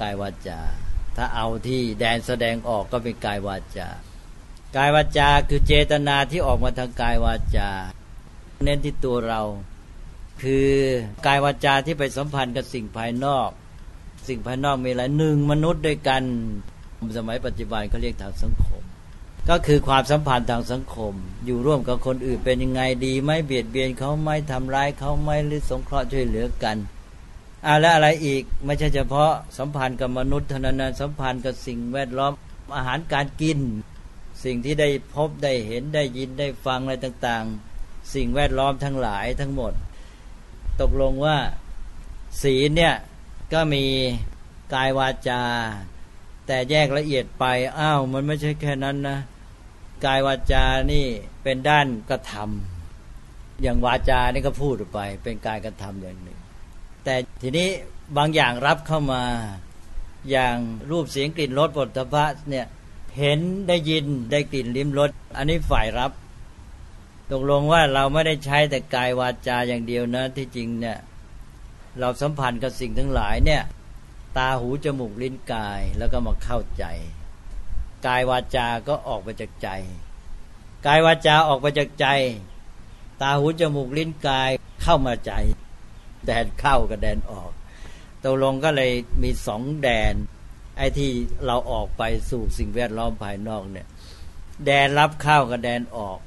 [0.02, 0.60] กายวาจา
[1.16, 3.90] ถ้าเอาที่แดนแสดงออกก็เป็นกายวาจา
[4.76, 7.70] กายวาจาคือเจตนาที่ออกมาทางกายวาจา
[8.64, 9.42] เน้นที่ตัวเรา
[10.42, 10.70] คือ
[11.26, 13.50] กายวาจาที่ไปสัมพันธ์กับสิ่งภายนอก
[14.28, 16.24] สิ่งภายนอกมีอะไรหนึ่งมนุษย์ด้วยกัน
[17.18, 18.82] สมัยปัจจุบันเขาเรียกทางสังคม
[19.50, 21.14] ก็คือความสัมพันธ์ทางสังคม
[21.46, 26.78] อยู่ร่วมกับคนอื่นเป็นยังไงดีไม่เบียดเบียนเขาไม่ทำร้ายเขาไม่หรือสงเคราะห์ช่วยเหลือกัน
[27.66, 32.32] อะแล้วอะไรอีกไม่ใช่เฉพาะสัมพันธ์กับมนุษย์เท่านั้นสัมพันธ์กับสิ่งแวดล้อม
[32.76, 33.60] อาหารการกิน
[34.44, 37.46] สิ่งที่ได้พบได้เห็นได้ยินได้ฟังอะไรต่าง
[37.80, 39.74] ๆ สิ่งแวดล้อมทั้งหลายทั้งหมด
[40.82, 41.38] ตกลงว่า
[42.42, 42.96] ศีลเนี่ย
[43.54, 43.86] ก็มี
[44.74, 45.42] กายวาจา
[46.48, 47.46] แต่แยกละเอียดไป
[47.80, 49.18] อ้าวมันไม่ใช่แค่นั้นนะ
[50.06, 51.06] กายวาจานี่
[51.44, 56.35] เป็นด้านกระทำอย่างวาจานี่ก็พูดไป เป็นกายกระทำอย่างหนึ่ง
[57.06, 57.70] แต่ทีนี้
[58.18, 59.24] บางอย่างรับเข้ามา
[60.32, 60.58] อย่าง
[60.90, 62.66] รูปเสียงกลิ่นรสปฐพะเนี่ย
[63.20, 66.12] เห็นได้ยินได้กลิ่นลิ้มรสอันนี้ฝ่ายรับ
[67.32, 70.98] ตกลงว่าเราไม่ได้ใช้แต่กายวาจาอย่างเดียวนะ ที่จริงเนี่ย
[72.00, 73.62] เราสัมพันธ์กับสิ่งทั้งหลายเนี่ย
[74.38, 76.86] ตาหูจมูกลิ้นกายแล้วก็มาเข้าใจ
[78.08, 79.70] กายวาจา ก็ออกไปจากใจ
[80.86, 82.08] กายวาจาออกไปจากใจ
[83.22, 84.50] ตาหูจมูกลิ้นกาย
[84.82, 85.32] เข้ามาใจ
[86.28, 87.52] แดนเข้ากับแดนออก
[88.24, 88.92] ตกลงก็เลย
[89.24, 90.14] มีสองแดน
[90.78, 91.12] ไอ้ที่
[91.46, 93.88] เราออกไปสู่สิ่งแวดล้อมภายนอกเนี่ย
[94.66, 96.20] แดนรับเข้ากับแดนออก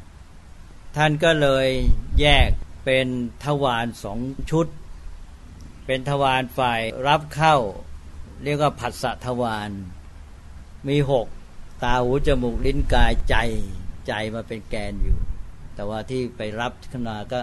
[0.97, 1.69] ท่านก็เลย
[2.21, 2.51] แยก
[2.85, 3.07] เป็น
[3.45, 4.19] ทวารสอง
[4.51, 4.67] ชุด
[5.87, 7.57] เป็นทวารฝ่ายรับเข้า
[8.43, 9.71] เรียกว่าผัสสะทวาร
[10.89, 11.27] มีหก
[11.83, 13.37] ตาหูจมูกลิ้นกายใจ
[14.07, 15.19] ใจมาเป็นแกนอยู่
[15.75, 17.41] แต่ว่าที่ไปรับขึ้นมาก็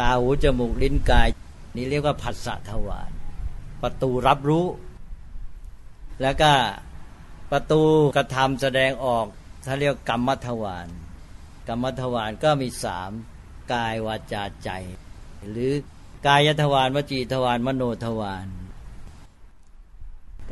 [0.00, 1.28] ตาหูจมูกลิ้นกาย
[1.78, 3.10] นี่เรียกว่าผัสสะทวาร
[3.82, 4.66] ประตูรับรู้
[6.22, 6.52] แล้วก็
[7.52, 7.82] ประตู
[8.16, 9.26] กระทำแสดงออก
[9.66, 10.88] ถ้าเรียกกรรมทวาร
[11.68, 13.10] กรรมทวารก็มีสาม
[13.72, 14.70] กายวาจาใจ
[15.50, 15.72] หรือ
[16.26, 18.46] กายทวารวจีทวารมโนทวาร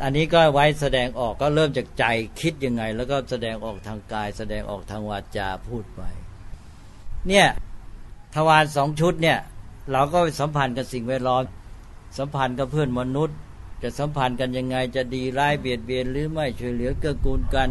[0.03, 2.05] อันนี้ก็ไว้แสดงออกก็เริ่มจากใจ
[2.41, 6.03] คิดยังไง แล้วก็แสดงออกทางกาย แสดงออกทางวาจาพูดไป
[7.29, 7.47] เนี่ย
[8.35, 9.39] ทวารสองชุดเนี่ย
[9.93, 11.43] เราก็สัมพันธ์กับสิ่งแวดล้อม
[12.19, 13.37] สัมพันธ์กับเพื่อนมนุษย์
[13.83, 17.69] จะสัมพันธ์กันยังไงจะดีร้ายเบียดเบียนหรือไม่ช่วยเหลือเกื้อกูลกัน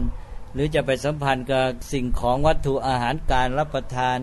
[0.53, 4.17] หรือจะไปสัมพันธ์กับสิ่งของวัตถุอาหารการรับประทาน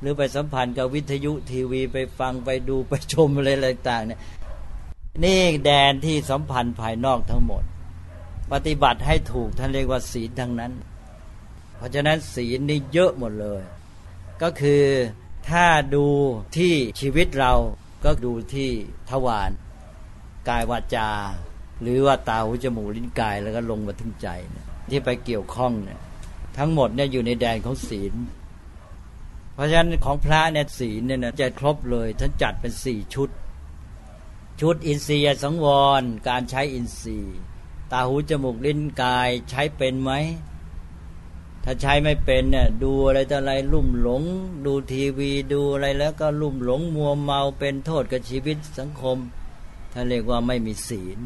[0.00, 4.20] หรือไปสัมพันธ์กับวิทยุทีวีไปฟังไปดูไปชมอะไรต่างๆเนี่ย
[5.24, 7.62] นี่แดนที่สัมพันธ์ภายนอกทั้งหมด
[8.52, 10.72] ปฏิบัติให้ถูกท่านเรียกว่าศีลทั้งนั้น
[11.76, 13.62] เพราะฉะนั้นศีลนี่เยอะหมดเลย
[14.42, 14.82] ก็คือ
[15.50, 16.06] ถ้าดู
[16.56, 17.52] ที่ชีวิตเรา
[18.04, 18.70] ก็ดูที่
[19.10, 19.50] ทวาร
[20.48, 21.10] กายวาจา
[21.82, 26.00] หรือว่าตาหูจมูกลิ้นกายแล้วก็ลงมาถึงใจเนี่ยที่ไปเกี่ยวข้องเนี่ย
[26.58, 28.14] ทั้งหมดเนี่ยอยู่ในแดนของศีล
[29.54, 33.30] เพราะฉะนั้นของพระเนี่ยศีลเนี่ยจะครบเลยท่านจัดเป็นสี่ชุด
[34.60, 35.66] ชุดอินทรีย์สังว
[36.00, 37.38] ร การใช้อินทรีย์
[37.92, 40.12] ตาหูจมูกลิ้นกายใช้เป็นไหม
[41.64, 44.22] ถ้าใช้ไม่เป็นเนี่ยดูอะไรต่ออะไรลุ่มหลง
[44.66, 49.18] ดูทีวีดูอะไรแล้วก็ลุ่มหลงมัวเมาเป็นโทษกับชีวิตสังคม
[49.92, 51.18] ท่านเรียกว่าไม่มีศีล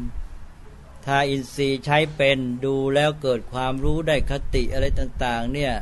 [1.05, 5.73] ถ้าอินทรีย์ใช้เป็นดูแล้วเกิดความรู้ได้คติอะไรต่างๆเนี่ย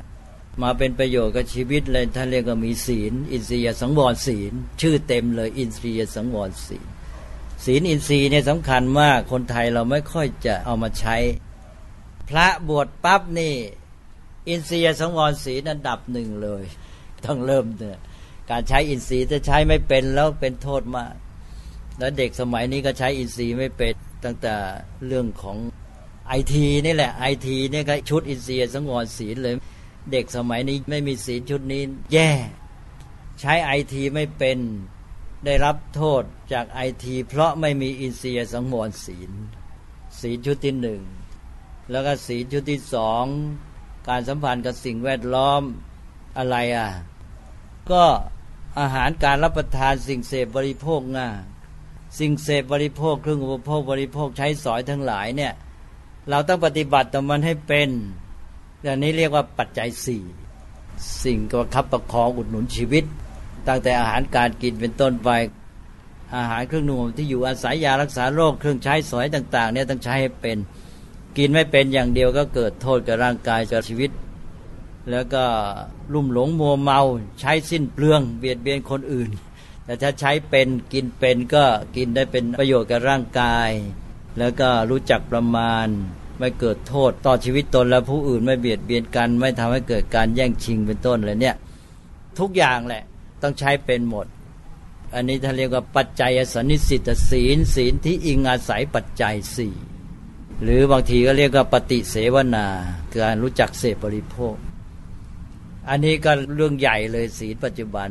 [0.61, 6.87] มาเป็นประโยชน์กับชีวิตเลยท่านเรียกว่ามีศีล อินทรีย์สังวรศีล ชื่อเต็มเลย อินทรีย์สังวรศีล
[7.65, 11.17] ศีลอินทรีย์เนี่ยสำคัญมากคนไทยเราไม่ค่อยจะเอามาใช้
[12.29, 13.55] พระบวชปั๊บนี่
[14.47, 16.63] อินทรียสังวรศีลอันดับหนึ่งเลย
[17.25, 17.99] ต้องเริ่มเนี่ย
[18.49, 21.13] การใช้อินทรีย์ถ้าใช้ไม่เป็นแล้วเป็นโทษมาก
[21.99, 24.55] แล้วเด็กสมัยนี้ก็ใช้อินทรีย์ไม่เป็นตั้งแต่
[25.07, 25.57] เรื่องของ
[26.27, 29.55] ไอทีนี่แหละไอทีนี่ก็ชุดอินทรีย์สังวรศีลเลย
[30.11, 31.81] เด็กสมัยนี้ไม่มีศีลชุดนี้
[32.13, 32.31] แย่
[33.39, 34.57] ใช้ไอทีไม่เป็น
[35.45, 39.31] ได้รับโทษจากไอทีเพราะไม่มีอินทรีย์สังวรศีล
[40.19, 41.01] ศีลชุดที่หนึ่ง
[41.91, 43.25] แล้วก็ศีลชุดที่สอง
[44.09, 45.61] การสัมพันธ์กับสิ่งแวดล้อม
[46.37, 46.89] อะไรอะ
[47.91, 48.03] ก็
[48.79, 51.29] อาหารการรับประทานสิ่งเสพบริโภคง่า
[52.19, 55.53] สิ่งเสพบริโภคเครื่องอุปโภคบริโภคใช้สอยทั้งหลายเนี่ย
[56.29, 57.89] เราต้องปฏิบัติต่อมันให้เป็น
[58.83, 60.23] อย่างนี้เรียกว่าปัจจัยสี่
[61.23, 63.03] สิ่งก็คับประคองอุดหนุนชีวิต
[63.67, 65.29] ตั้งแต่อาหารการกินเป็นต้นไป
[66.35, 70.57] อาหารเครื่องนุ่งที่อยู่อาศัยยารักษาโรคเครื่องใช้สอยต่าง ๆ เนี่ยต้องใช้ให้เป็น
[71.37, 74.11] กินไม่เป็นอย่างเดียวก็เกิดโทษกับร่างกายกับชีวิต
[75.11, 75.43] แล้วก็
[76.13, 76.99] ลุ่มหลงมัวเมา
[77.39, 79.29] ใช้สิ้นเปลือง เบียดเบียนคนอื่น
[79.85, 83.69] แต่ถ้าใช้เป็นกินเป็นก็กินได้เป็นประโยชน์กับร่างกาย
[84.39, 85.87] แล้วก็รู้จักประมาณ
[86.39, 91.55] ไม่เกิดโทษต่อชีวิตตนและผู้อื่นไม่เบียดเบียนกัน ไม่ทำให้เกิดการแย่งชิงเป็นต้นเลยเนี่ย
[92.39, 93.03] ทุกอย่างแหละ
[93.41, 94.25] ต้องใช้เป็นหมด
[95.13, 99.75] อันนี้ท่านเรียกว่าปัจจัยสนิสิตศีลศีลที่อิงอาศัยปัจจัยสี่
[100.63, 102.65] หรือบางทีก็เรียกว่าปฏิเสวนา
[103.23, 104.55] การรู้จักเสพบริโภค
[105.89, 108.09] อันนี้ก็เรื่องใหญ่เลยศีลปัจจุบัน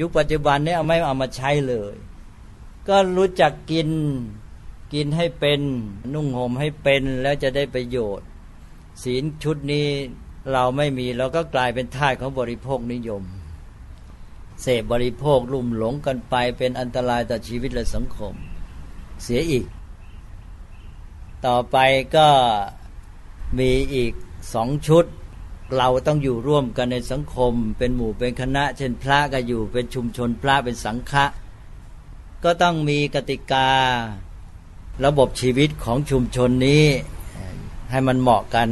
[0.00, 1.94] ยุคปัจจุบันนี้เอาไม่เอามาใช้เลย
[2.88, 3.88] ก็รู้จักกิน
[4.94, 5.60] กินให้เป็น
[6.14, 8.26] นุ่งห่มให้เป็นแล้วจะได้ประโยชน์
[9.02, 9.86] ศีลชุดนี้
[10.52, 13.22] เราไม่มีเราก็กลายเป็นท่าของบริโภคนิยม
[14.62, 18.34] เสพบริโภคลุ่มหลงกันไปเป็นอันตรายต่อชีวิตและสังคม
[19.22, 19.66] เสียอีก
[21.44, 21.76] ต่อไป
[22.16, 22.28] ก็
[23.58, 24.12] มีอีก
[24.54, 25.04] สองชุด
[25.76, 31.24] เราต้องอยู่ร่วมกันในสังคม เป็นหมู่เป็นคณะ เช่นพระก็อยู่เป็นชุมชนพระเป็นสังฆะ
[32.44, 33.70] ก็ต้องมีกติกา
[35.04, 36.84] ระบบชีวิตของชุมชนนี้
[37.90, 38.68] ให้มันเหมาะกัน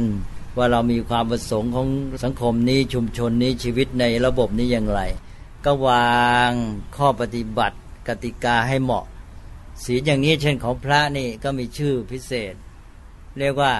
[0.57, 1.87] ว่าเรามีความประสงค์ของ
[2.23, 5.01] สังคมนี้ชุมชนนี้ชีวิตในระบบนี้อย่างไร
[5.65, 6.51] ก็วาง
[6.95, 9.05] ข้อปฏิบัติกติกาให้เหมาะ
[9.83, 12.53] ศีลอย่างนี้เช่นของพระนี่ก็มีชื่อพิเศษ
[13.39, 13.73] เรียกว่า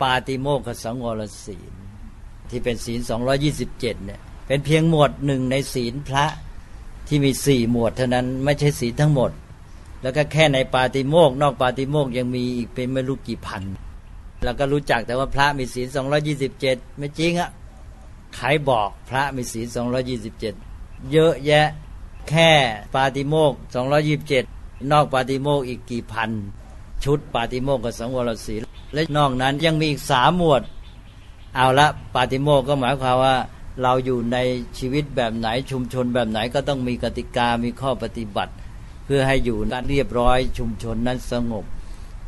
[0.00, 1.72] ปาติโมกขสังวรศีล
[2.50, 3.00] ที่เป็นศีล
[3.46, 6.24] 227เนี่ยเป็นเพียงหมวดหนึ่งในศีลพระ
[7.08, 9.30] ที่มีสี่หมวดเท่านั้นไม่ใช่ศีลทั้งหมด
[10.02, 13.62] แล้วก็แค่ในปาติโมกนอกปาติโมกยังมีอีกเป็นไม่รู้กี่พัน
[14.44, 17.50] เราก็รู้จักแต่ว่าพระมีศีลสองยี่สิบเจ็ดไม่จริงอะ
[18.36, 20.54] ใครบอกพระมีศีลสองยี่สิบเจ็ด
[21.12, 21.68] เยอะแยะ
[22.28, 22.50] แค่
[22.94, 24.44] ปาติโมกสองยี่บเจ็ด
[24.90, 26.30] นอกปาติโมกอีกกี่พัน
[27.04, 28.62] ชุดปาติโมกกับสังวรศีล
[28.94, 30.62] และนอกนั้นยังมีอีกสามหมวด
[31.56, 33.36] เอาละปาติโมกก็หมายความว่า
[33.82, 34.38] เราอยู่ใน
[34.78, 38.52] ชีวิตแบบไหนชุมชนแบบไหนก็ต้องมีกติกามีข้อปฏิบัติ
[39.04, 41.64] เพื่อให้อยู่นั้นเรียบร้อย ชุมชนนั้นสงบ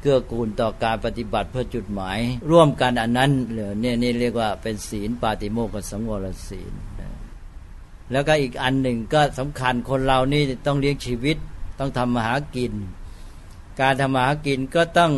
[0.01, 2.19] เกื้อกูลต่อการปฏิบัติเพื่อจุดหมาย
[2.51, 6.73] ร่วมกันอันนั้นเหลือเนี่ยนี่เรียกว่าเป็นศีลปาติโมกข์สังวรศีล
[8.13, 11.37] แล้วก็อีกอันหนึ่งก็สำคัญคนเรานี่ต้องเลี้ยงชีวิต
[11.79, 12.73] ต้องทำมาหากิน
[13.81, 15.13] การทำมาหากินก็ต้อง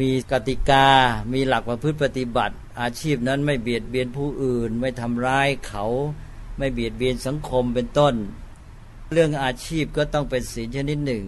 [0.00, 0.86] มีกติกา
[1.32, 5.84] มีหลักประพฤติปฏิบัติ อาชีพนั้นไม่เบียดเบียนผู้อื่น ไม่ทำร้ายเขา
[6.58, 8.14] ไม่เบียดเบียนสังคมเป็นต้น
[9.12, 11.24] เรื่องอาชีพก็ต้องเป็นศีลชนิดหนึ่ง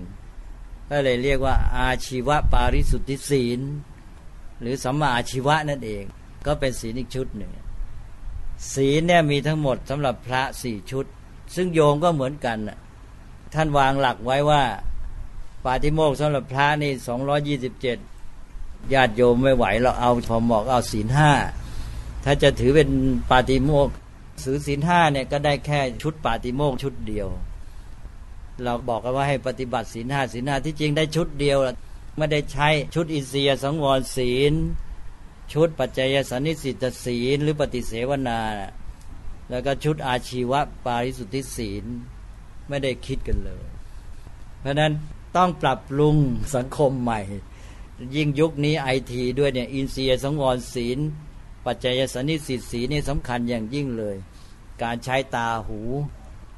[0.91, 3.61] ก็เลยเรียกว่า อาชีวะปาริสุทธิศีล
[4.61, 6.05] หรือสัมมาอาชีวะนั่นเอง
[6.47, 7.53] ก็เป็นศีลอีกชุดหนึ่ง
[8.75, 11.07] ศีลเนี่ยมีทั้งหมดสำหรับพระสี่ชุด
[11.55, 12.59] ซึ่งโยมก็เหมือนกัน
[13.55, 14.63] ท่านวางหลักไว้ว่า
[15.65, 17.99] ปาติโมกสำหรับพระนี่สองยี่สิบเจ็ด
[18.93, 21.33] ญาติโยมไม่ไหวเราเอาพอเหมาะเอาศีลห้า
[22.25, 22.89] ถ้าจะถือเป็น
[23.31, 23.89] ปาติโมก
[24.45, 27.29] สือศีลห้าเนี่ยก็ได้แค่ชุดปาติโมกชุดเดียว
[28.63, 31.59] เราบอกกันว่าให้ปฏิบัติศีลห้าศีลห้าที่จริงได้ชุดเดียว
[32.17, 34.53] ไม่ได้ใช้ชุดอินเสียสังวรศีล
[35.53, 38.41] ชุดปัจจัยสันนิสิตศีล หรือปฏิเสวนา
[39.51, 41.85] แล้วก็ชุดอาชีวะปาริสุทธิศีล
[42.69, 43.65] ไม่ได้คิดกันเลย
[44.61, 44.93] เพราะนั้น
[45.37, 46.17] ต้องปรับปรุง
[46.55, 47.21] สังคมใหม่
[48.17, 50.99] ยิ่งยุคนี้ไอทีด้วยเนี่ยอินเสียสังวรศีล
[51.65, 54.17] ปัจจัยสันนิสิตศีลนี่สำคัญอย่างยิ่งเลย
[54.83, 55.81] การใช้ตาหู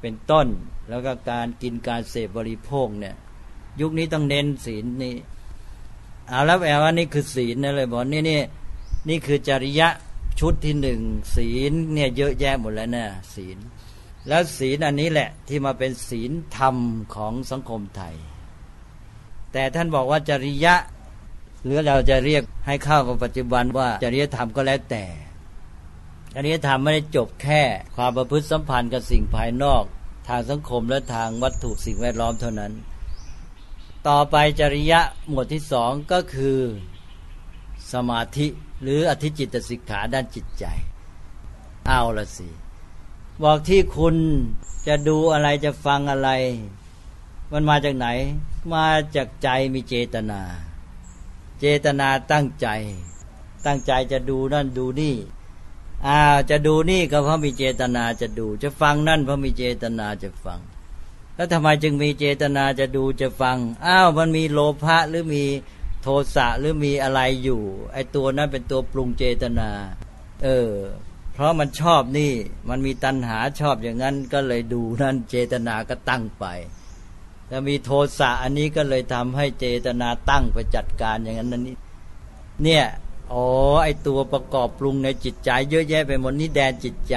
[0.01, 0.47] เป็นต้น
[0.89, 3.15] แล้วก็การกินการเสพบริโภคเนี่ย
[3.79, 5.15] ยุคนี้ต้องเน้นศีลนี่
[6.29, 8.39] เอาแล้วแปลว่านี่คือศีลนะเลยบอกนี่นี่
[9.09, 9.89] นี่คือจริยะ
[10.39, 11.01] ชุดที่หนึ่ง
[11.35, 13.57] ศีลเนี่ยเยอะแยะหมดแล้วนะศีล
[14.27, 16.75] แล้วศีลอันนี้แหละที่มาเป็นศีลธรรม
[17.15, 18.15] ของสังคมไทย
[19.53, 20.75] แต่ท่านบอกว่าจริยะ
[21.65, 25.05] หรือเราจะเรียกให้เข้ากับปัจจุบันว่าจริยธรรมก็แล้วแต่
[26.35, 27.61] จริยธรรมไม่ได้จบแค่
[27.95, 29.83] ความประพฤติสัมพันธ์กับสิ่งภายนอก
[30.27, 32.73] ทางสังคมและทางวัตถุสิ่งแวดล้อมเท่านั้น
[34.07, 36.59] ต่อไปจริยะหมวดที่สองก็คือ
[37.93, 38.47] สมาธิ
[38.81, 40.65] หรืออธิจิตสิกขาด้านจิตใจ
[41.87, 42.49] เอาละสิ
[43.43, 44.15] บอกที่คุณ
[44.87, 46.29] จะดูอะไรจะฟังอะไร
[47.51, 48.07] มันมาจากไหน
[48.73, 50.41] มาจากใจมีเจตนา
[51.59, 52.67] เจตนาตั้งใจ
[53.65, 55.15] ตั้งใจจะดูนั่นดูนี่
[56.07, 60.59] อ้าวจะดูนี่ก็เพราะมีเจตนาจะดู จะฟังนั่นเพราะมีเจตนาจะฟัง
[61.35, 65.45] แล้วทำไมจึงมีเจตนาจะดูจะฟังอ้าวมันมีโลภะหรือมี
[66.01, 67.61] โทสะหรือมีอะไรอยู่
[67.93, 69.69] ไอตัวนั้นเป็นตัวปรุงเจตนา
[70.43, 70.71] เออ
[71.37, 72.33] เพราะมันชอบนี่
[72.69, 76.45] มันมีตัณหาชอบอย่างนั้นก็เลยดูนั่นเจตนาก็ตั้งไป
[77.49, 81.75] แล้วมีโทสะอันนี้ก็เลยทำให้เจตนาตั้งไปจัดการอย่างนั้นนั่นนี่
[82.63, 82.85] เนี่ย
[83.31, 83.45] อ๋อ
[83.83, 87.15] ไอตัวประกอบปรุงในจิตใจ เยอะแยะไปหมดนี่แดนจิตใจ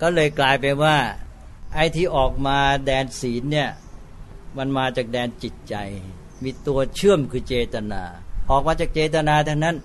[0.00, 0.96] ก็เลยกลายไปว่า
[1.74, 3.70] ไอที่ออกมาแดนศีลเนี่ย
[4.56, 5.74] มันมาจากแดนจิตใจ
[6.42, 8.02] มีตัวเชื่อมคือเจตนา
[8.50, 9.76] ออกมาจากเจตนาทั้งนั้น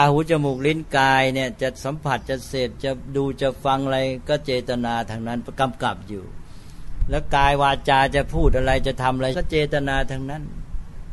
[0.00, 6.24] าหูจมูกลิ้นกายเนี่ยจะสัมผัสจะเสพจะดูจะฟังอะไรก็เจตนาทางนั้นกำกับอยู่
[7.10, 10.42] แล้วกายวาจาจะพูดอะไรจะทำอะไรก็เจตนาทางนั้น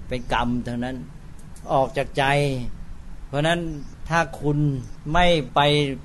[0.08, 0.96] เป็นกรรมทางนั้น
[1.74, 2.26] ออกจากใจ
[3.28, 3.60] เพราะนั้น
[4.10, 4.58] ถ้าคุณ
[5.14, 5.60] ไม่ไป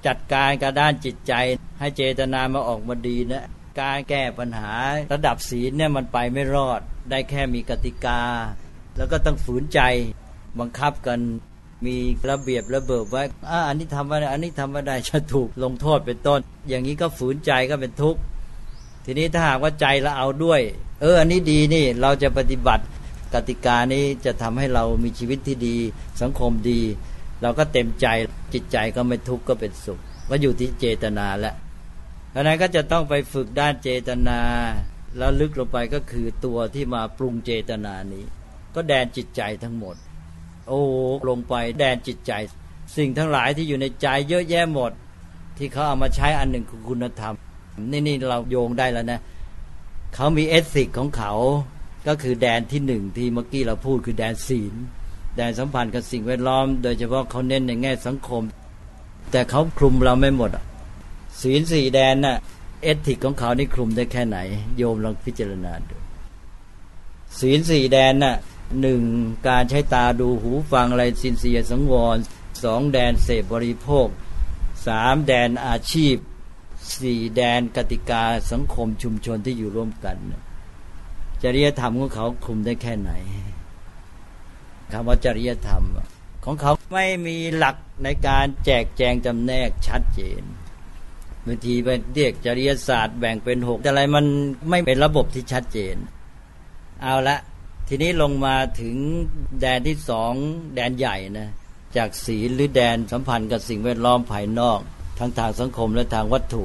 [0.07, 1.33] จัดการกับด้านจิตใจ
[1.81, 3.47] ให้เจตนามาออกมาดีนะ
[3.81, 4.73] การแก้ปัญหา
[5.13, 8.21] ระดับศีลเนี่ยมันไปไม่รอด ได้แค่มีกติกา
[8.97, 9.81] แล้วก็ต้องฝืนใจ
[10.59, 11.21] บังคับกัน
[11.87, 11.97] มี
[12.31, 18.21] ระเบียบระเบิดไว้อ่าอันนี้ทำไม่ได้อันนี้ทำไม่ได้จะถูกลงโทษเป็นต้น อย่างนี้ก็ฝืนใจก็เป็นทุกข์
[19.05, 20.61] ทีนี้ถ้าหากว่าใจเราเอาด้วย
[21.01, 22.85] เออ อันนี้ดีนี่เราจะปฏิบัติ
[23.35, 25.77] กติกานี้จะทำให้เรามีชีวิตที่ดี
[26.21, 26.81] สังคมดี
[27.43, 28.07] เราก็เต็มใจ
[28.55, 29.99] จิตใจก็ไม่ทุกข์ก็เป็นสุข
[30.29, 31.55] ก็อยู่ที่เจตนาแหล้ว
[32.31, 34.41] เพราะนั้นก็จะต้องไปฝึกด้านเจตนา
[35.19, 38.25] แล้วลึกลงไปก็คือตัวที่มาปรุงเจตนานี้
[38.75, 39.97] ก็แดนจิตใจทั้งหมด
[40.69, 40.81] โอ้
[41.29, 42.33] ลงไปแดนจิตใจ
[42.97, 44.93] สิ่งทั้งหลายที่อยู่ในใจเยอะแยะหมด
[45.57, 47.35] ที่เขาเอามาใช้อันหนึ่งคือคุณธรรม
[47.91, 49.21] นี่นี่เราโยงได้แล้วนะ
[50.15, 51.33] เขามีเอสิกของเขา
[52.07, 54.75] ก็คือแดนที่หนึ่งที่เมื่อกี้เราพูดคือแดนศีล
[55.37, 58.43] แดนสัมพันธ์กับสิ่งแวดล้อม โดยเฉพาะเขาเน้นในแง่สังคม
[59.31, 60.51] แต่เขาคลุมเราไม่หมด
[61.41, 62.37] ศีลสี่แดนน่ะ
[62.83, 64.39] เอติกของเขานี่คลุมได้แค่ไหน
[64.77, 65.97] โยมลองพิจารณาดู
[67.39, 68.35] ศีลสี่แดนน่ะ
[68.81, 69.03] หนึ่ง
[69.49, 72.17] การใช้ตาดูหูฟังอะไรสินเสียสังวร
[72.65, 74.07] สองแดนเสพบริโภค
[74.87, 76.17] สามแดนอาชีพ
[77.01, 80.17] สี่แดนกติกาสังคมชุมชนที่อยู่ร่วมกัน
[81.43, 83.13] จริยธรรมของเขาคุมได้แค่ไหน
[84.93, 85.83] คำว่าจริยธรรม
[86.45, 90.43] ของเขาไม่มีหลักในการแจกแจงจำแนกชัดเจน
[91.47, 94.25] บางทีเป็นเรียกจริยศาสตร์แบ่งเป็นหกอะไรมัน
[94.69, 95.97] ไม่เป็นระบบที่ชัดเจน
[97.03, 97.37] เอาละ
[97.91, 98.97] ทีนี้ลงมาถึง
[99.61, 100.33] แดนที่สอง
[100.75, 101.49] แดนใหญ่นะ
[101.97, 104.81] จากศีลหรือแดนสัมพันธ์กับสิ่งแวดล้อมภายนอก
[105.19, 106.65] ทั้งทางสังคมและทางวัตถุ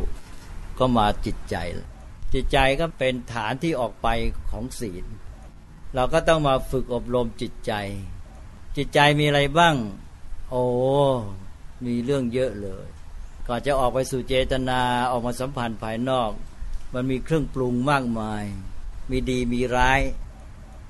[0.79, 1.55] ก็มาจิตใจ
[2.33, 4.07] จิตใจก็เป็นฐานที่ออกไป
[4.51, 5.05] ของศีล
[5.95, 7.73] เราก็ต้องมาฝึกอบรมจิตใจ
[8.77, 9.75] จิตใจมีอะไรบ้าง
[10.49, 10.65] โอ้
[11.85, 12.87] มีเรื่องเยอะเลย
[13.47, 16.31] ก่อนจะออกไปสู่เจตนาออกมาสัมพันธ์ภายนอก
[16.93, 18.43] มันมีเครื่องปรุงมากมาย
[19.09, 20.01] มีดีมีร้าย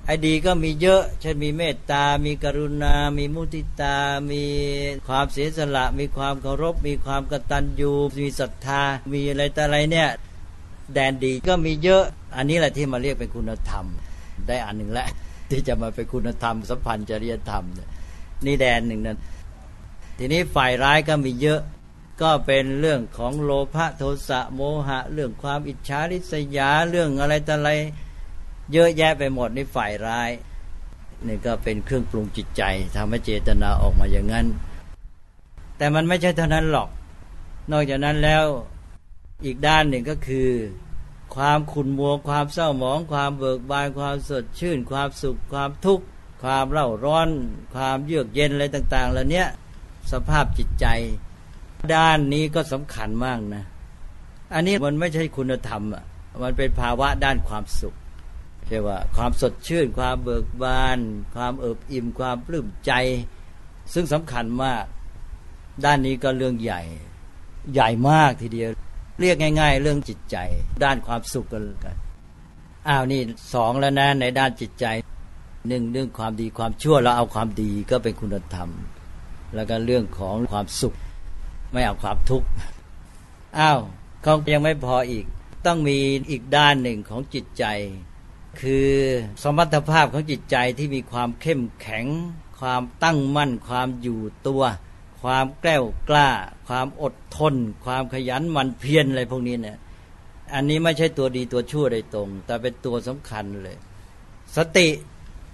[0.05, 3.95] ไอ้ดีก็มีเยอะเช่นมีเมตตา มีกรุณา มีมุติตา
[4.31, 4.43] มี
[5.07, 8.81] ความเสียสละ มีความเคารพ มีความกตัญญู มีศรัทธา
[9.13, 10.09] มีอะไรแต่อะไรเนี่ย
[10.93, 12.03] แดนดีก็มีเยอะ
[12.35, 13.85] อันนี้แหละที่มาเรียกเป็นคุณธรรม
[14.47, 15.07] ได้อันหนึ่งแล้ว
[15.49, 17.63] ที่จะมาเป็นคุณธรรมสัมพันธ์จริยธรรม
[18.45, 19.17] นี่แดนหนึ่งนั้น
[20.17, 21.61] ทีนี้ฝ่ายร้ายก็มีเยอะ
[22.21, 27.69] ก็เป็นเรื่องของโลภะโทสะโมหะ เรื่องความอิจฉาริษยา เรื่องอะไรแต่อะไร
[28.71, 30.29] เยอะแยะไปหมดนี่ฝ่ายร้าย
[31.27, 32.63] นี่ก็เป็นเครื่องปรุงจิตใจ
[32.95, 34.45] ทำให้เจตนาออกมาอย่างนั้น
[35.77, 36.89] แต่มันไม่ใช่เท่านั้นหรอก
[37.71, 38.45] นอกจากนั้นแล้ว
[39.45, 40.49] อีกด้านหนึ่งก็คือ
[41.35, 46.05] ความขุ่นมัวความเศร้าหมอง ความเบิกบานความสดชื่น ความสุขความทุกข์
[46.43, 47.29] ความเร่าร้อน
[47.75, 49.45] ความเยือกเย็นอะไรต่าง ๆ เหล่านี้
[50.11, 50.85] สภาพจิตใจ
[51.93, 53.63] ด้านนี้ก็สำคัญมากนะ
[54.53, 56.03] อันนี้มันไม่ใช่คุณธรรมอะ
[56.43, 57.95] มันเป็นภาวะด้านความสุข
[58.69, 60.99] เรียกว่าความสดชื่น ความเบิกบาน
[61.35, 62.91] ความเอิบอิ่ม ความปลื้มใจ
[63.93, 64.85] ซึ่งสำคัญมาก
[65.83, 66.81] ด้านนี้ก็เรื่องใหญ่
[67.73, 68.69] ใหญ่มากทีเดียว
[69.21, 70.37] เรียกง่าย ๆ เรื่องจิตใจ
[70.83, 71.95] ด้านความสุขกันกัน
[72.87, 73.21] อ้าวนี่
[73.53, 74.85] สองแล้วนะในด้านจิตใจ
[75.67, 78.69] หนึ่งเรื่องความดีความชั่วเราเอาความดีก็เป็นคุณธรรม
[79.55, 80.93] แล้วก็เรื่องของความสุข
[81.71, 82.47] ไม่เอาความทุกข์
[83.59, 83.79] อ้าว
[84.23, 85.25] เขายังไม่พออีก
[85.65, 85.97] ต้องมี
[86.31, 87.65] อีกด้านหนึ่งของจิตใจ
[88.59, 88.89] คือ
[89.43, 92.05] สมรรถภาพของจิตใจที่มีความเข้มแข็ง
[92.59, 94.63] ความตั้งมั่น ความอยู่ตัว
[95.21, 96.29] ความแกล้วกล้า
[96.67, 99.77] ความอดทน ความขยันหมั่นเพียรอะไรพวกนี้เนี่ย
[100.53, 103.77] อันนี้ไม่ใช่ตัวดีตัวชั่วโดยตรง แต่เป็นตัวสำคัญเลย
[104.57, 104.87] สติ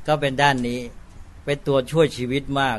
[0.07, 0.79] ก็เป็นด้านนี้
[1.45, 2.77] เป็นตัวช่วยชีวิตมาก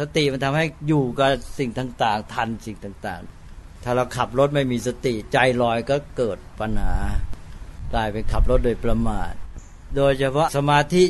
[0.00, 3.22] สติมันทำให้อยู่กับสิ่งต่าง ๆ ทันสิ่งต่าง
[3.52, 6.94] ๆ ถ้าเราขับรถไม่มีสติใจลอยก็เกิดปัญหา
[7.92, 9.32] กลายเป็นขับรถโดยประมาท
[9.96, 11.02] โดยเฉพาะสมาธิ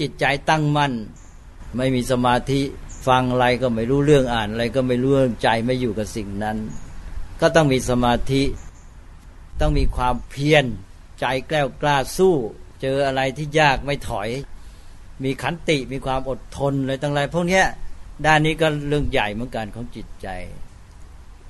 [0.00, 0.92] จิตใจตั้งมั่น
[1.76, 2.60] ไม่มีสมาธิ
[3.06, 6.56] ฟังอะไรก็ไม่รู้เรื่องอ่านอะไรก็ไม่รู้เรื่องใจไม่อยู่กับสิ่งนั้น
[7.40, 8.42] ก็ต้องมีสมาธิ
[9.60, 10.64] ต้องมีความเพียร
[11.20, 12.34] ใจแกล้วกล้าสู้
[12.82, 14.28] เจออะไรที่ยากไม่ถอย
[15.24, 17.62] มีขันติมีความอดทนอะไรต่างๆพวกนี้
[18.26, 20.28] ด้านนี้ก็เรื่องใหญ่เหมือนกันของจิตใจ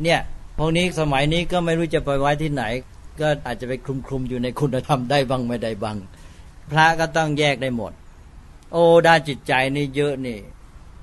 [0.02, 0.20] เนี่ย
[0.58, 2.64] พวกนี้สมัยนี้ก็ไม่รู้จะไปไว้ที่ไหน
[3.20, 5.98] ก็อาจจะไปคลุมคลุมอยู่ในคุณธรรมได้บ้างไม่ได้บ้าง
[6.70, 7.92] พระก็ต้องแยกได้หมด
[8.72, 10.38] โอ้ด้านจิตใจนี่เยอะนี่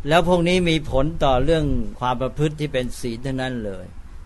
[0.07, 1.65] แล้วพวกนี้มีผลต่อเรื่อง
[1.99, 3.85] ความประพฤติที่เป็นศีลทั้งนั้นเลย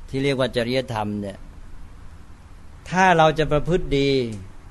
[0.10, 1.38] ที่เรียกว่าจริยธรรมเนี่ย
[2.90, 4.10] ถ้าเราจะประพฤติดี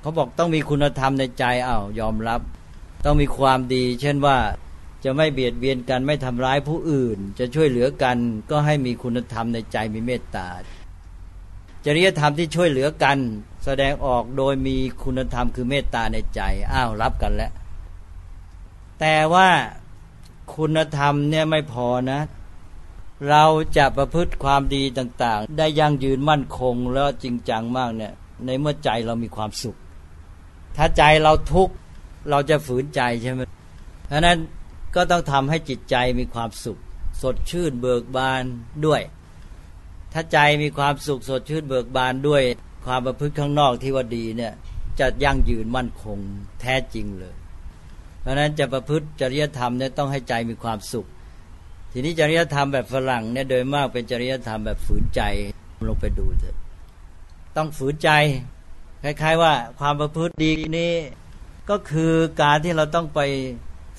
[0.01, 2.41] เขาบอกต้องมีคุณธรรมในใจเอ้ายอมรับ
[3.05, 4.37] ต้องมีความดี เช่นว่า
[5.03, 8.17] จะไม่เบียดเบียนกันไม่ทำร้ายผู้อื่น จะช่วยเหลือกัน
[8.49, 10.47] ก็ให้มีคุณธรรมในใจมีเมตตา
[11.85, 13.17] จริยธรรมที่ช่วยเหลือกัน
[13.65, 17.51] แสดงออกโดยมีคุณธรรมคือเมตตาในใจ อ้าวรับกันแล้ว
[18.99, 19.49] แต่ว่า
[20.55, 22.19] คุณธรรมเนี่ยไม่พอนะ
[23.29, 23.45] เรา
[23.77, 28.13] จะประพฤติความดีต่าง ๆ ได้ยั่งยืนมั่นคงแล้วจริงจังมากเนี่ย
[28.45, 29.77] ในเมื่อใจเรามีความสุข
[30.77, 31.73] ถ้าใจเราทุกข์
[32.29, 33.41] เราจะฝืนใจใช่ไหม
[34.07, 34.37] เพราะนั้น
[34.95, 36.79] ก็ต้องทำให้จิตใจมีความสุข
[37.21, 38.43] สดชื่นเบิกบาน
[38.85, 39.01] ด้วย
[40.13, 42.43] ถ้าใจมีความสุขสดชื่นเบิกบานด้วย
[42.85, 44.53] ความประพฤติข้างนอกที่ว่าดีเนี่ย
[44.99, 46.17] จะยั่งยืนมั่นคง
[46.61, 47.35] แท้จริงเลย
[48.21, 51.05] เพราะนั้นจะประพฤติจริยธรรมเนี่ยต้องให้ใจมีความสุข
[51.91, 55.21] ทีนี้จริยธรรมแบบฝรั่งเนี่ยโดยมากเป็นจริยธรรมแบบฝืนใจ
[55.89, 56.57] ลงไปดูเถอะ
[57.57, 58.09] ต้องฝืนใจ
[59.03, 60.93] คล้ายๆ ว่าความประพฤติดีนี้
[61.69, 63.19] ก็คือการที่เราต้องไป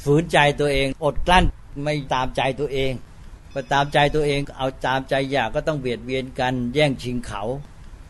[0.05, 1.45] ฝืนใจตัวเอง อดกลั้น
[1.85, 2.93] ไม่ตามใจตัวเอง
[3.55, 7.43] ไปตามใจตัวเองเอาตามใจอยากก็ต้องเบียดเบียนกัน แย่งชิงเขา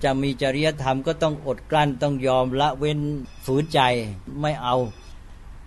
[0.02, 3.00] จะมีจริยธรรมก็ต้องอดกลั้นต้องยอมละเว้น
[3.46, 3.80] ฝืนใจ
[4.40, 4.76] ไม่เอา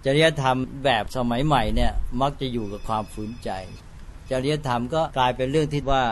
[0.05, 3.49] จริยธรรมแบบสมัยใหม่เนี่ยมักจะอยู่กับความฝืนใจ
[4.31, 6.03] จริยธรรมก็กลายเป็นเรื่องที่ว่า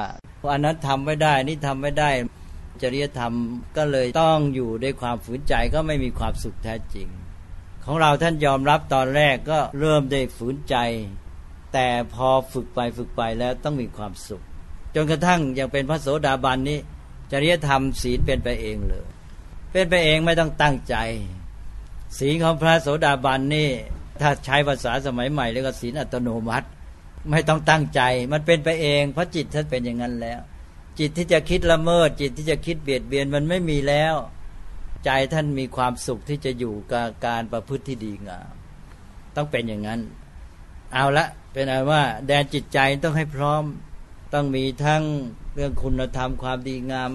[0.52, 2.10] อันนั้นทำไม่ได้นี่ทำไม่ได้
[2.82, 3.34] จริยธรรม
[3.78, 7.08] ก็เลยต้องอยู่ด้วยความฝืนใจก็ไม่มีความสุขแท้จริง
[7.86, 10.76] ของเราท่านยอมรับตอนแรกก็เริ่มได้ฝืนใจ
[11.74, 14.42] แต่พอฝึกไปฝึกไปแล้วต้องมีความสุข
[14.96, 16.80] จนกระทั่งยังเป็นพระโสดาบันนี้
[17.32, 19.06] จริยธรรมศีลเป็นไปเองเลย
[19.72, 20.96] เป็นไปเองไม่ต้องตั้งใจ
[22.18, 23.70] ศีลของพระโสดาบันนี่
[24.22, 26.68] ถ้าใช้ภาษาสมัยใหม่เรียกว่าศีลอัตโนมัติ
[27.30, 28.02] ไม่ต้องตั้งใจ
[28.32, 30.40] มันเป็นไปเอง เพราะจิตท่านเป็นอย่างนั้นแล้ว
[31.00, 34.16] จิตที่จะคิดละเมิด จิตที่จะคิดเบียดเบียนมันไม่มีแล้ว
[35.06, 38.54] ใจท่านมีความสุขที่จะอยู่กับการประพฤติที่ดีงาม
[39.36, 40.00] ต้องเป็นอย่างนั้น
[40.94, 41.26] เอาละ
[41.58, 43.64] เป็นอันว่าแดนจิตใจต้องให้พร้อม
[44.34, 45.04] ต้องมีทั้ง
[45.56, 47.10] เรื่องคุณธรรมความดีงาม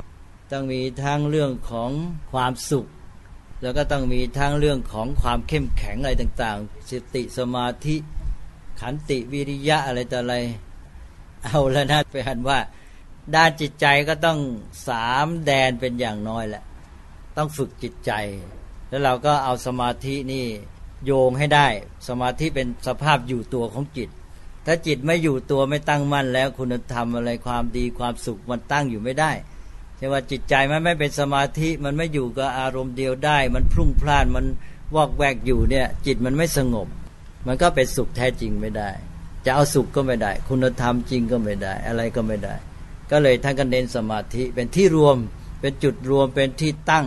[0.53, 1.91] ต้องมีทั้งเรื่องของ
[2.33, 2.87] ความสุข
[3.63, 7.97] แล้วก็ต้องมีทั้งเรื่องของความเข้มแข็งอะไรต่างๆสติสมาธิ
[8.81, 10.37] ขันติวิริยะอะไรต่ออะไร
[11.45, 12.59] เอาแล้วนะเป็นว่า
[13.35, 14.39] ด้านจิตใจก็ต้อง
[14.89, 16.63] สามแดนเป็นอย่างน้อยแหละ
[17.37, 18.13] ต้องฝึกจิตใจ
[18.89, 20.45] แล้วเราก็เอาสมาธินี่
[21.05, 21.67] โยงให้ได้
[22.09, 24.11] สมาธิเป็นสภาพอยู่ตัวของจิต
[24.67, 29.33] ถ้าจิตไม่อยู่ตัวไม่ตั้งมั่นแล้วคุณธรรมอะไรความดีความสุขมันตั้งอยู่ไม่ได้
[29.97, 34.47] ใช่ว่าจิตใจมันไม่เป็นสมาธิมันไม่อยู่กับอารมณ์เดียวได้ มันพรุ่งพล่านมัน
[34.95, 36.89] วอกแวกอยู่เนี่ย จิตมันไม่สงบ
[37.47, 38.91] มันก็เป็นสุขแท้จริงไม่ได้
[39.45, 42.55] จะเอาสุขก็ไม่ได้ คุณธรรมจริงก็ไม่ได้ อะไรก็ไม่ได้
[43.11, 45.17] ก็เลยท่านก็เน้นสมาธิเป็นที่รวม
[45.61, 47.07] เป็นจุดรวมเป็นที่ตั้ง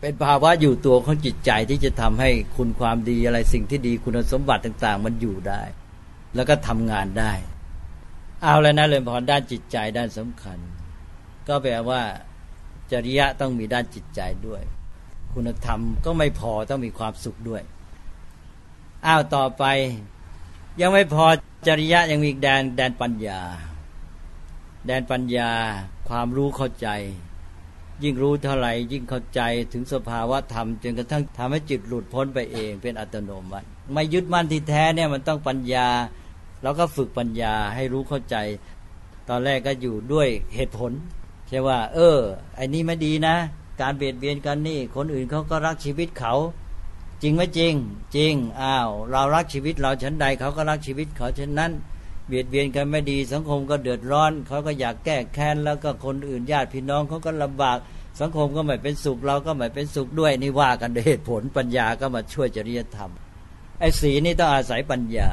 [0.00, 5.62] เป็นภาวะอยู่ตัวของจิตใจที่จะทำให้คุณความดีอะไรสิ่งที่ดีคุณสมบัติต่าง ๆ มันอยู่ได้
[6.34, 7.32] แล้วก็ทำงานได้
[8.42, 10.58] เอาแล้วนะเรื่องพรด้านจิตใจด้านสำคัญ
[11.48, 12.02] ก็แปลว่า
[12.92, 14.62] จริยะต้องมีด้านจิตใจด้วย
[15.32, 17.62] คุณธรรมก็ไม่พอต้องมีความสุขด้วย
[19.06, 19.64] อ้าวต่อไป
[20.80, 21.26] ยังไม่พอ
[21.66, 23.40] จริยะยังมีแดนแดนปัญญา
[24.86, 25.50] แดนปัญญา
[26.08, 26.88] ความรู้เข้าใจ
[28.02, 29.40] ยิ่งรู้เท่าไหร่ยิ่งเข้าใจ
[29.72, 35.88] ถึงสภาวะธรรมจนกระทั่งทำให้จิตหลุดพ้นไปเองเป็นอัตโนมัติ ไม่ยึดมั่นที่แท้เนี่ยมันต้องปัญญา
[36.62, 38.36] เราก็ฝึกปัญญาให้รู้เข้าใจ
[39.28, 40.92] ตอนแรกก็อยู่ด้วยเหตุผล
[41.48, 42.18] ใช่ว่า เออ
[42.56, 43.36] ไอ้นี่ไม่ดีนะ
[43.80, 46.34] การเบียดเบียนกันนี่ คนอื่นเขาก็รักชีวิตเขา
[47.22, 47.74] จริงไหมจริง
[48.16, 51.72] จริงอ้าว เรารักชีวิตเราฉันใดเขาก็รักชีวิตเขาฉันนั้น
[52.26, 57.78] เบียดเบียนกันไม่ดีสังคมก็เดือดร้อนเขาก็อยากแก้แค้นแล้วก็คนอื่นญาติพี่น้องเขาก็ลำบาก
[58.20, 63.10] สังคมก็ไม่เป็นสุขเราก็ไม่เป็นสุขด้วยนี่ว่ากันด้วยเหตุผลปัญญาก็มาช่วยจริยธรรม
[63.80, 65.30] ไอ้สีนี่ต้องอาศัยปัญญา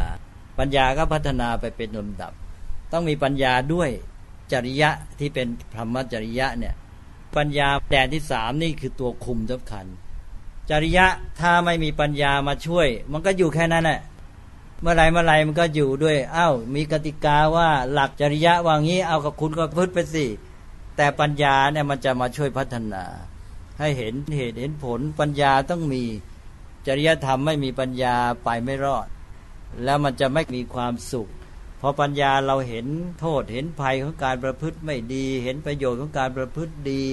[0.62, 2.34] ปัญญาก็พัฒนาไปเป็นลำดับ
[2.92, 3.90] ต้องมีปัญญาด้วย
[4.52, 4.90] จริยะ
[5.20, 6.76] ที่เป็นพรหมจริยะเนี่ย
[7.36, 9.86] ปัญญาแดนที่สามนี่คือตัวคุมสำคัญ
[10.70, 11.06] จริยะ
[11.40, 14.02] ถ้าไม่มีปัญญามาช่วย มันก็อยู่แค่นั้นแหละ
[14.82, 20.26] เมื่อไรเมื่อไรมันก็อยู่ด้วยอ้าวมีกติกาว่าหลักจริยะว่างี้เอากับคุณก็พึ่ไปสิ
[20.98, 23.04] แต่ปัญญาเนี่ยมันจะมาช่วยพัฒนา
[23.80, 26.04] ให้เห็นเหตุเห็นผลปัญญาต้องมี
[26.88, 29.08] จริยธรรมไม่มีปัญญาไปไม่รอด
[29.84, 31.30] แล้วมันจะไม่มีความสุข
[31.82, 32.86] พอปัญญาเราเห็น
[33.20, 37.04] โทษเห็นภัยของการประพฤติไม่ดี เห็นประโยชน์ของการประพฤติดี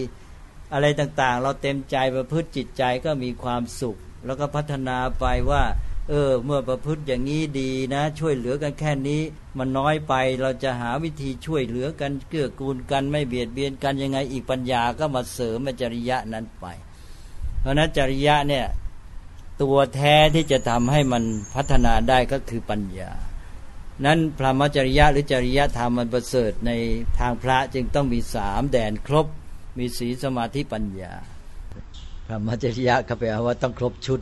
[0.73, 3.97] อะไรต่างๆ เราเต็มใจประพฤติจิตใจก็มีความสุข
[4.27, 5.63] แล้วก็พัฒนาไปว่า
[6.09, 9.23] เออ เมื่อประพฤติอย่างนี้ดีนะ ช่วยเหลือกันแค่นี้
[9.59, 16.67] มันน้อยไปเราจะหาวิธีช่วยเหลือกันเกื้อกูลกันไม่เบียดเบียนกันยังไงอีกปัญญาก็มาเสริมจริยะนั้นไป
[17.61, 18.67] เพราะนั้นจริยะเนี่ย
[19.63, 23.11] ตัวแท้ที่จะทำให้มันพัฒนาได้ก็คือปัญญา
[24.05, 26.71] นั้นพระมจริยะหรือจริยธรรมมันประเสริฐใน
[27.19, 29.27] ทางพระจึงต้องมีสามแดนครบ
[29.79, 31.13] มีศีลสมาธิปัญญา
[32.27, 34.21] พระมจริยะเขาแปลว่าต้องครบชุด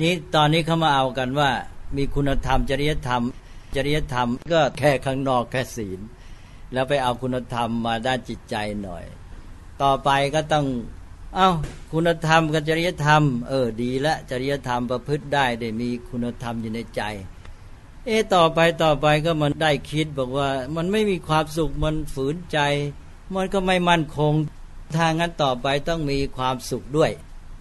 [0.00, 1.50] นี้ตอนนี้เขามาเอากันว่า
[1.96, 3.22] มีคุณธรรมจริยธรรม
[3.76, 6.00] จริยธรรมก็แค่ข้างนอกแค่ศีล
[6.72, 9.04] แล้วไปเอาคุณธรรมมาด้านจิตใจหน่อย
[9.82, 10.66] ต่อไปก็ต้อง
[11.36, 11.50] เอา้า
[11.92, 17.02] คุณธรรมกับจริยธรรม เออดีละจริยธรรมประพฤติได้ได้มีคุณธรรมอยู่ในใจ
[18.06, 22.58] เอต่อไปต่อไปก็มันได้คิดบอกว่า มันไม่มีความสุขมันฝืนใจ
[23.34, 24.32] มันก็ไม่มั่นคง
[24.96, 27.10] ทางนั้นต่อไปต้องมีความสุขด้วย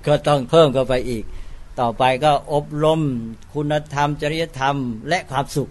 [0.08, 1.24] ก็ต้องเพิ่มเข้าไปอีก
[1.80, 3.02] ต่อไปก็อบรม
[3.54, 4.76] คุณธรรม จริยธรรม
[5.10, 5.70] และความสุข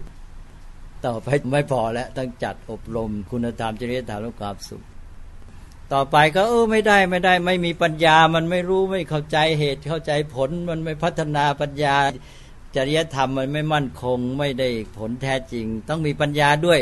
[1.05, 4.83] ต่อไปไม่พอแล้วต้องจัดอบรมคุณธรรมจริยธรรมและความสุข
[5.93, 11.95] ต่อไปก็เออไม่ได้ไม่ได้ ไม่มีปัญญามันไม่รู้ไม่เข้าใจเหตุเข้าใจผลมันไม่พัฒนาปัญญา
[12.75, 16.81] จริยธรรมมันไม่มั่นคง ไม่ได้ผลแท้จริง ต้องมีปัญญาด้วย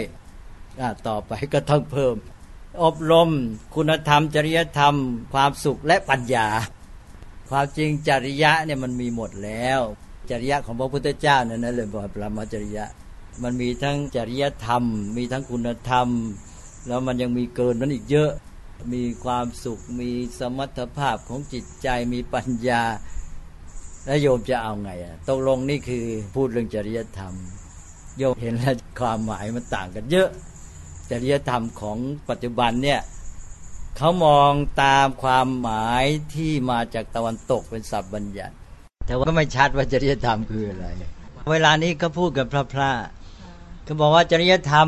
[1.08, 2.16] ต่อไปก็ต้องเพิ่ม
[2.84, 3.30] อบรม
[3.76, 4.96] คุณธรรม จริยธรรม
[5.34, 6.48] ความสุขและปัญญา
[7.50, 9.80] ความจริงจริยะเนี่ยมันมีหมดแล้ว
[10.30, 12.86] จริยะของพระพุทธเจ้านั่นเลยบอกปรมาจริยะ
[13.44, 14.84] มันมีทั้งจริยธรรม
[15.18, 16.08] มีทั้งคุณธรรม
[16.88, 18.32] แล้วมันยังมีเกินนั้นอีกเยอะ
[18.94, 22.84] มีความสุข มีสมรรถภาพของจิตใจมีปัญญา
[24.06, 26.06] แล้วโยมจะเอาไงอะตกลงนี่คือ
[26.36, 27.34] พูดเรื่องจริยธรรม
[28.18, 30.30] โยมเห็นแล้วความหมายมันต่างกันเยอะ
[31.12, 31.98] จริยธรรมของ
[32.30, 33.02] ปัจจุบันเนี่ย
[33.98, 34.52] เขามอง
[34.84, 36.04] ตามความหมาย
[36.36, 38.56] ที่มาจากตะวันตกเป็นศัพท์บัญญัติ
[39.08, 40.88] แต่ว่าไม่ชัดว่าจริยธรรมคืออะไร
[41.52, 42.92] เวลานี้ก็พูดกับพระพระ
[43.84, 44.88] เขาบอกว่าจริยธรรม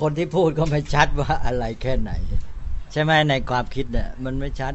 [0.00, 2.12] คนที่พูดก็ไม่ชัดว่าอะไรแค่ไหน
[2.94, 4.72] ใช่ไหมในความคิดเนี่ยมันไม่ชัด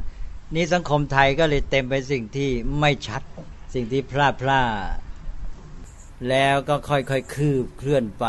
[0.55, 2.49] นี่สังคมไทยก็เลยเต็มไปสิ่งที่
[2.80, 3.22] ไม่ชัด
[3.74, 4.70] สิ่งที่พลาดพลาด
[6.30, 8.26] แล้วก็ค่อยๆคืบเคลื่อนไป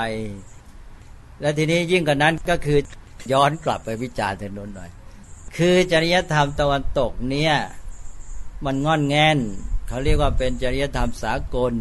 [1.41, 2.79] และทีนี้ยิ่งกว่านั้นก็คือ
[3.33, 4.91] ย้อนกลับไปวิจารณ์ถนนหน่อย
[5.57, 7.55] คือจริยธรรมตะวันตกเนี่ย
[8.65, 9.39] มันงอนแงน
[9.89, 11.75] เขาเรียกว่าเป็นจริยธรรมสากล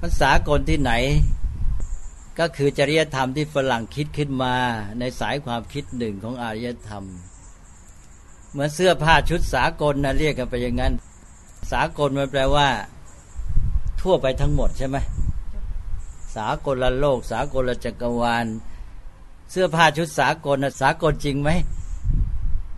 [0.00, 0.92] มันสากลที่ไหน
[2.38, 4.54] ก็คือจริยธรรมที่ฝรั่งคิดขึ้นมา
[4.98, 7.04] ในสายความคิดหนึ่งของอารยธรรม
[8.50, 10.92] เหมือนเสื้อผ้าชุดสากลนะเรียกกันไปอย่างนั้น
[11.72, 12.68] สากลมันแปลว่า
[14.00, 14.96] ทั่วไปทั้งหมดใช่ไหม
[16.36, 18.46] สากลละโลก สากลละจักรวาล
[19.50, 21.50] เสื้อผ้าชุดสากลนะสากลจริงไหม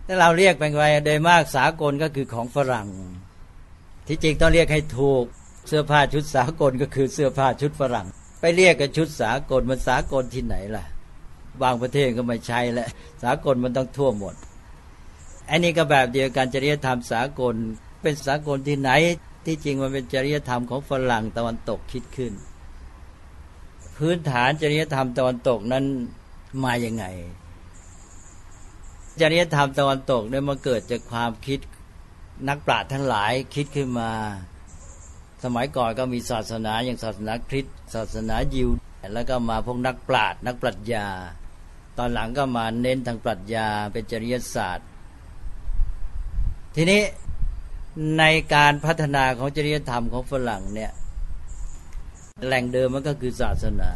[0.05, 2.87] ถ้าเราเรียกเป็นไปโดยมากสากลก็คือของฝรั่ง
[4.07, 5.23] ที่จริงต้องเรียกให้ถูก
[5.67, 8.07] เสื้อผ้าชุดสากลก็คือเสื้อผ้าชุดฝรั่ง
[8.39, 10.85] ไปเรียกกันชุดสากลมันสากลที่ไหนล่ะ
[11.61, 12.87] บางประเทศก็ไม่ใช่แหละ
[13.23, 14.35] สากลมันต้องทั่วหมด
[15.49, 17.55] อันนี้ก็แบบเดียวกันจริยธรรมสากล
[18.01, 18.91] เป็นสากลที่ไหน
[19.45, 22.33] ที่จริงมันเป็นจริยธรรมของฝรั่งตะวันตกคิดขึ้น
[23.97, 25.85] พื้นฐานจริยธรรมตะวันตกนั้น
[26.63, 27.05] มาอย่างไง
[29.21, 31.59] จริยธรรมตะวันตกเนี่ยมันเกิดจากความคิด
[32.47, 34.11] นักปราชญ์ทั้งหลายคิดขึ้นมา
[35.43, 38.69] สมัยก่อนก็มีศาสนาอย่างศาสนาคริสต์ศาสนายิว
[39.13, 41.07] แล้วก็มาพวกนักปราชญ์นักปรัชญา
[41.97, 44.87] ตอนหลังก็มาเน้นทางปรัชญาเป็นจริยศาสตร์
[46.75, 47.01] ทีนี้
[48.17, 48.23] ใน
[48.53, 50.91] การพัฒนาของจริยธรรมของฝรั่งเนี่ย
[52.45, 53.89] แหล่งเดิมมันก็คือศาสนา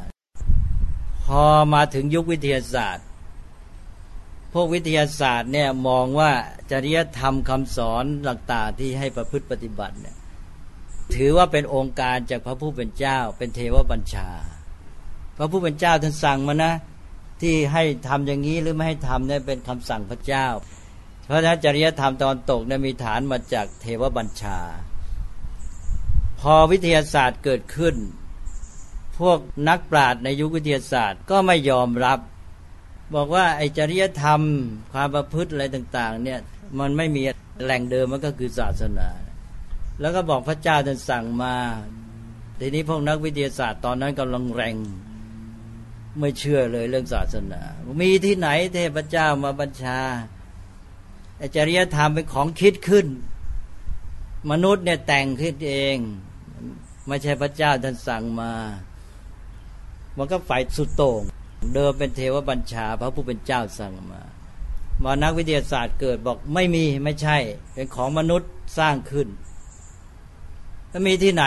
[1.25, 3.05] พอมาถึงยุควิทยาศาสตร์
[4.53, 6.31] พวกวิทยาศาสตร์เนี่ยมองว่า
[6.71, 10.15] จริยธรรมคำสอนต่างๆที่ให้ประพฤติปฏิบัติเนี่ย
[11.15, 14.29] ถือว่าเป็นองค์การจากพระผู้เป็นเจ้า เป็นเทวบัญชา
[15.37, 16.73] พระผู้เป็นเจ้าท่านสั่งมานะ
[17.41, 20.47] ที่ให้ทำอย่างนี้หรือไม่ให้ทำเนี่ยเป็นคำสั่งพระเจ้า
[21.25, 24.59] เพราะฉะนั้นจริยธรรมตอนตกเนี่ยมีฐานมาจากเทวบัญชา
[26.39, 27.95] พอวิทยาศาสตร์เกิดขึ้น
[29.19, 29.39] พวก
[29.69, 32.19] นักปราชญ์ในยุควิทยาศาสตร์ก็ไม่ยอมรับ
[33.15, 34.41] บอกว่าไอจริยธรรม
[34.93, 36.39] ความประพฤติอะไรต่าง ๆ เนี่ย
[36.79, 37.21] มันไม่มี
[37.63, 39.09] แหล่งเดิมมันก็คือศาสนา
[39.99, 41.55] แล้วก็บอกพระเจ้าท่านสั่งมา
[42.59, 44.75] ทีนี้พวกนักวิทยาศาสตร์ตอนนั้นกำลังแรง
[46.19, 47.61] ไม่เชื่อเลยเรื่องศาสนา
[48.01, 49.99] มีที่ไหนเทพเจ้ามาบัญชา
[51.55, 53.07] จริยธรรมเป็นของคิดขึ้น
[54.51, 55.97] มนุษย์เนี่ยแต่งขึ้นเอง
[57.07, 58.51] ไม่ใช่พระเจ้าท่านสั่งมา
[60.17, 61.21] มันก็ฝ่ายสุดโต่ง
[61.73, 64.21] เดิมเป็นเทวบัญชา พระผู้เป็นเจ้าสั่งมา
[65.03, 67.37] มานักวิทยาศาสตร์เกิดบอกไม่มีไม่ใช่
[67.73, 69.27] เป็นของมนุษย์สร้างขึ้น
[70.93, 71.45] แล้วมีที่ไหน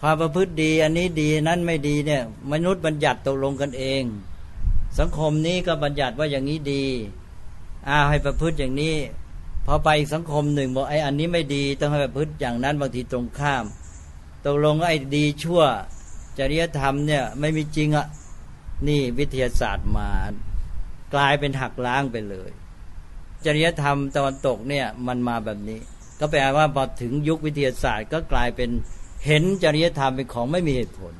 [0.00, 2.22] ความประพฤติดีอันนี้ดีนั้นไม่ดีเนี่ย
[2.52, 4.02] มนุษย์บัญญัติตกลงกันเอง
[4.98, 6.84] สังคมนี้ก็บัญญัติว่าอย่างนี้ดี
[7.88, 8.94] อาให้ประพฤติอย่างนี้
[9.66, 13.64] พอไปอีกสังคมหนึ่งบอกไอ้อันนี้ไม่ดีต้องให้ประพฤติอย่างนั้นบางทีตรงข้าม
[14.44, 15.62] ตกลงไอ้ดีชั่ว
[16.38, 18.06] จริยธรรมเนี่ยไม่มีจริงอะ่ะ
[18.88, 20.08] นี่วิทยาศาสตร์มา
[21.14, 22.50] กลายเป็นหักล้างไปเลย
[23.44, 25.80] จริยธรรมตะวันตกเนี่ยมันมาแบบนี้
[26.20, 28.70] ก็แปลว่าพอถึงยุควิทยาศาสตร์ ก็กลายเป็น
[29.26, 31.14] เห็นจริยธรรมเป็นของไม่มีเหตุผล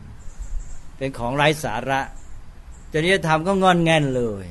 [0.99, 2.01] เป็นของไร้สาระ
[2.94, 4.47] จริยธรรมก็งอนแง่นเลย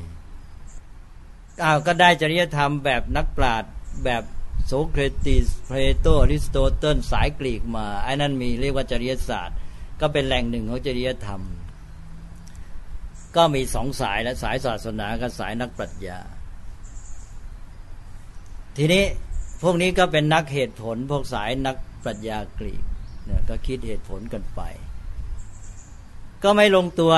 [1.64, 3.72] อ้าวก็ได้จริยธรรมแบบนักปราชญ์
[4.06, 4.24] แบบ
[4.66, 9.58] โสเครติสเพลโตอริสโตเติลสายกรีกมาไอ้นั่นมีเรียกว่าจริยศาสตร์
[10.02, 11.42] ก็เป็นแหล่งหนึ่งของจริยธรรม
[13.36, 16.20] ก็มีสองสายและสายศาสนากับสายนักปรัชญา
[18.78, 19.04] ทีนี้
[19.62, 22.84] พวกนี้ก็เป็นนักเหตุผล พวกสายนักปรัชญากรีก
[23.26, 24.62] เนี่ยก็คิดเหตุผลกันไป
[26.44, 27.14] ก็ไม่ลงตัว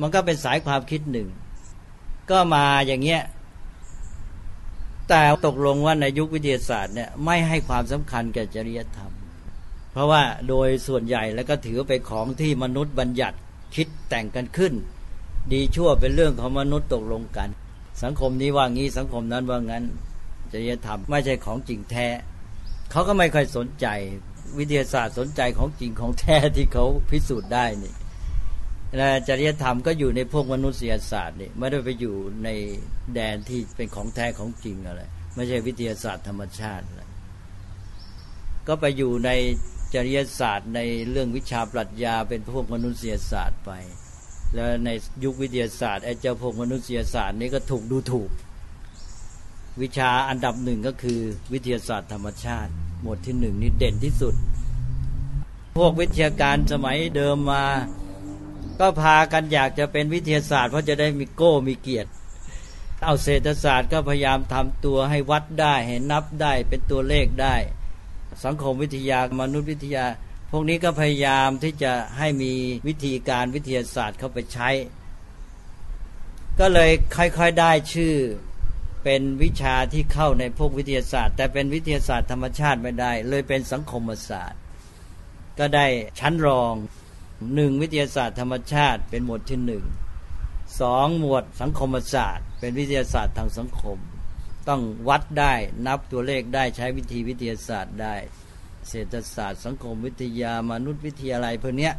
[0.00, 1.28] มันก็เป็นสายความคิดหนึ่ง
[2.30, 3.22] ก็มาอย่างเงี้ย
[5.08, 9.12] แต่ตกลงว่าในยุควิทยาศาสตร์เนี่ยไม่ให้ความสำคัญแก่จริยธรรม
[9.92, 13.36] เพราะว่าโดยส่วนใหญ่แล้วก็ถือเป็นของที่มนุษย์บัญญัติ
[13.74, 14.72] คิดแต่งกันขึ้น
[15.52, 17.48] ดีชั่วเป็นเรื่องของมนุษย์ตกลงกัน
[18.02, 19.84] สังคมนี้ว่างี้สังคมนั้นว่างั้น
[20.52, 22.08] จริยธรรมไม่ใช่ของจริงแท้
[22.90, 23.86] เขาก็ไม่ค่อยสนใจ
[24.58, 27.94] วิทยาศาสตร์สนใจของจริงของแท้ที่เขาพิสูจน์ได้นี่
[29.28, 32.48] จริยธรรมก็อยู่ในพวกมนุษยศาสตร์นี่ไม่ได้ไปอยู่ใน
[33.14, 35.02] แดนที่เป็นของแท้ของจริงอะไร
[35.34, 37.02] ไม่ใช่วิทยาศาสตร์ธรรมชาติอะไร
[38.68, 39.30] ก็ไปอยู่ใน
[39.94, 40.80] จริยศาสตร์ใน
[41.10, 43.70] เรื่องวิชาปรัชญาเป็นพวกมนุษยศาสตร์ไป
[44.54, 44.90] แล้วใน
[45.24, 48.30] ยุควิทยาศาสตร์ไอ้เจ้าพวกมนุษยศาสตร์นี้ก็ถูกดูถูก
[49.80, 51.20] วิชาอันดับหนึ่งก็คือ
[51.52, 52.70] วิทยาศาสตร์ธรรมชาติ
[53.00, 54.34] หมวดที่หนึ่งนี่เด่นที่สุด
[55.76, 57.64] พวกวิทยาการสมัยเดิมมา
[58.80, 62.10] ก็พากันอยากจะเป็นวิทยาศาสตร์ เพราะจะได้มีโก้มีเกียรติ
[63.04, 67.56] เอาเศรษฐศาสตร์ก็พยายามทำตัวให้วัดได้ให้นับได้เป็นตัวเลขได้
[68.44, 70.06] สังคมวิทยามนุษยวิทยา
[70.50, 72.52] พวกนี้ก็พยายามที่จะให้มี
[72.86, 74.70] วิธีการวิทยาศาสตร์เข้าไปใช้
[76.60, 78.14] ก็เลยค่อยๆได้ชื่อ
[79.04, 84.60] เป็นวิชาที่เข้าในพวกวิทยาศาสตร์ แต่เป็นวิทยาศาสตร์ธรรมชาติไม่ได้ เลยเป็นสังคมศาสตร์
[85.58, 85.86] ก็ได้
[86.20, 86.74] ชั้นรอง
[87.54, 89.84] หนึ่งวิทยาศาสตร์ธรรมชาติเป็นหมวดที่หนึ่ง
[90.80, 93.98] สองหมวดสังคมศาสตร์ เป็นวิทยาศาสตร์ทางสังคม
[94.68, 95.54] ต้องวัดได้
[95.86, 98.14] นับตัวเลขได้ใช้วิธีวิทยาศาสตร์ได้
[98.88, 101.90] เศรษฐศาสตร์ สังคมวิทยามนุษยวิทยาอะไรพวกนี้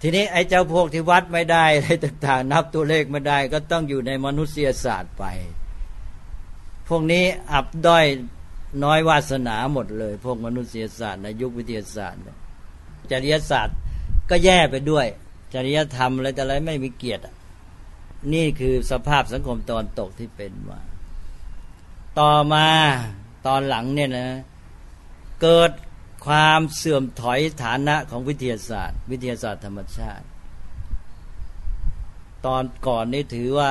[0.00, 5.24] ทีนี้ไอ้เจ้าพวกที่วัดไม่ได้อะไรต่างๆ นับตัวเลขไม่ได้ ก็ต้องอยู่ในมนุษยศาสตร์ไป
[6.88, 8.04] พวกนี้อับด้อย
[8.84, 12.22] น้อยวาสนาหมดเลย พวกมนุษยศาสตร์ในยุควิทยาศาสตร์
[13.10, 13.76] จริยศาสตร์
[14.30, 15.06] ก็แย่ไปด้วย
[15.54, 17.22] จริยธรรมอะไรแต่อะไรไม่มีเกียรติ
[18.32, 20.80] นี่คือสภาพสังคมตอนตกที่เป็นมา
[22.18, 22.66] ต่อมา
[23.46, 24.28] ตอนหลังเนี่ยนะ
[25.42, 25.70] เกิด
[26.26, 30.24] ความเสื่อมถอยฐานะของวิทยาศาสตร์ วิทยาศาสตร์ธรรมชาติ
[32.46, 33.70] ตอนก่อนนี่ถือว่า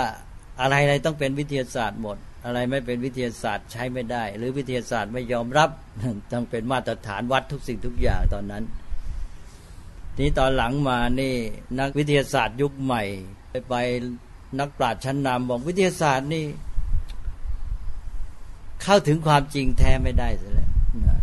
[0.61, 5.69] อะไรอะไรต้องเป็นวิทยาศาสตร์หมด อะไรไม่เป็นวิทยาศาสตร์ใช้ไม่ได้ หรือวิทยาศาสตร์ไม่ยอมรับ
[6.31, 8.63] ต้องเป็นมาตรฐานวัดทุกสิ่งทุกอย่างตอนนั้น
[10.19, 11.35] นี้ตอนหลังมานี่
[11.79, 13.03] นักวิทยาศาสตร์ยุคใหม่
[13.49, 13.73] ไปไป
[14.59, 16.45] นักปราชญ์ชั้นนำบอกวิทยาศาสตร์นี่
[18.83, 20.66] เข้าถึงความจริงแท้ไม่ได้เลย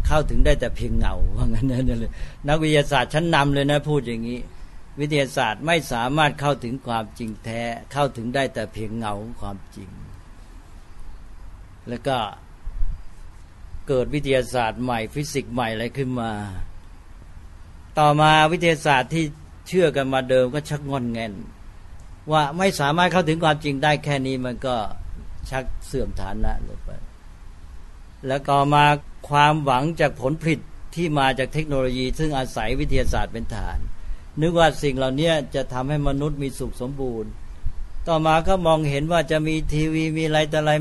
[0.06, 2.12] เข้าถึงได้แต่เพียงเงาว่างั้นนั่นเลย
[2.48, 4.40] นักวิทยาศาสตร์ชั้นนำเลยนะพูดอย่างนี้
[5.00, 7.62] วิทยาศาสตร์ไม่สามารถเข้าถึงความจริงแท้
[7.92, 9.90] เข้าถึงได้แต่เพียงเงาความจริง
[11.88, 12.16] แล้วก็
[13.88, 16.30] เกิดวิทยาศาสตร์ใหม่ฟิสิกส์ใหม่อะไรขึ้นมา
[17.98, 19.24] ต่อมาวิทยาศาสตร์ที่
[19.68, 21.32] เชื่อกันมาเดิมก็ชักงอนเงน
[22.32, 24.76] ว่าไม่สามารถเข้าถึงความจริงได้แค่นี้มันก็
[25.50, 26.90] ชักเสื่อมฐานะลงไป
[28.28, 28.84] แล้วก็มา
[29.28, 30.60] ความหวังจากผลผลิต
[30.94, 33.78] ที่มาจากเทคโนโลยี ซึ่งอาศัยวิทยาศาสตร์เป็นฐาน
[34.40, 37.30] นึกว่าสิ่งเหล่านี้จะทำให้มนุษย์มีสุขสมบูรณ์
[38.08, 40.72] ต่อมาก็มองเห็นว่าจะมีทีวีมีอะไรแต่อะไร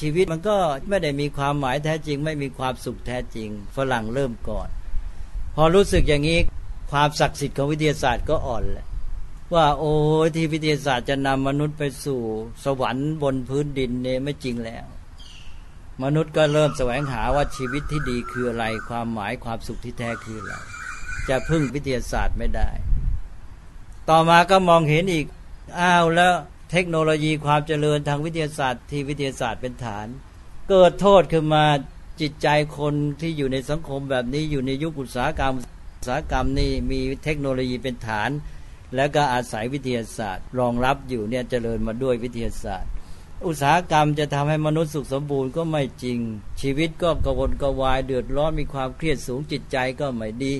[0.00, 0.56] ชีวิตมันก็
[0.88, 4.68] ไม่ได้มีความหมายแท้จริง ไม่มีความสุขแท้จริง ฝรั่งเริ่มก่อน
[5.54, 6.38] พอรู้สึกอย่างนี้
[6.92, 8.86] ความศักดิ์สิทธิ์ของวิทยาศาสตร์ก็อ่อนแหละ
[9.54, 9.92] ว่าโอ้
[10.34, 12.20] ที่วิทยาศาสตร์จะนำมนุษย์ไปสู่
[12.64, 14.84] สวรรค์บนพื้นดินเนี่ยไม่จริงแล้ว
[16.02, 20.54] มนุษย์ก็เริ่มแสวงหาว่าชีวิตที่ดีคืออะไร ความหมายความสุขที่แท้คืออะไร
[21.28, 22.70] จะพึ่งวิทยาศาสตร์ไม่ได้
[24.10, 25.26] ต่อมาก็มองเห็นอีก
[25.80, 26.32] อ้าวแล้ว
[26.70, 30.06] เทคโนโลยีความเจริญทางวิทยาศาสตร์ที่วิทยาศาสตร์เป็นฐาน
[30.70, 31.64] เกิดโทษขึ้นมา
[32.20, 35.54] จิตใจคนที่อยู่ในสังคมแบบนี้อยู่ในยุคอุตสาหกรรม
[35.98, 38.30] อุตสาหกรรมนี่มีเทคโนโลยีเป็นฐาน
[38.96, 42.90] แล้วก็อาศัยวิทยาศาสตร์ รองรับอยู่เนี่ยเจริญมาด้วยวิทยาศาสตร์
[43.46, 46.18] อุตสาหกรรมจะทำให้มนุษย์สุขสมบูรณ์ก็ไม่จริง
[46.60, 50.52] ชีวิตก็กระวนกระวายเดือดร้อนมีความเครียดสูงจิตใจก็ไม่ดี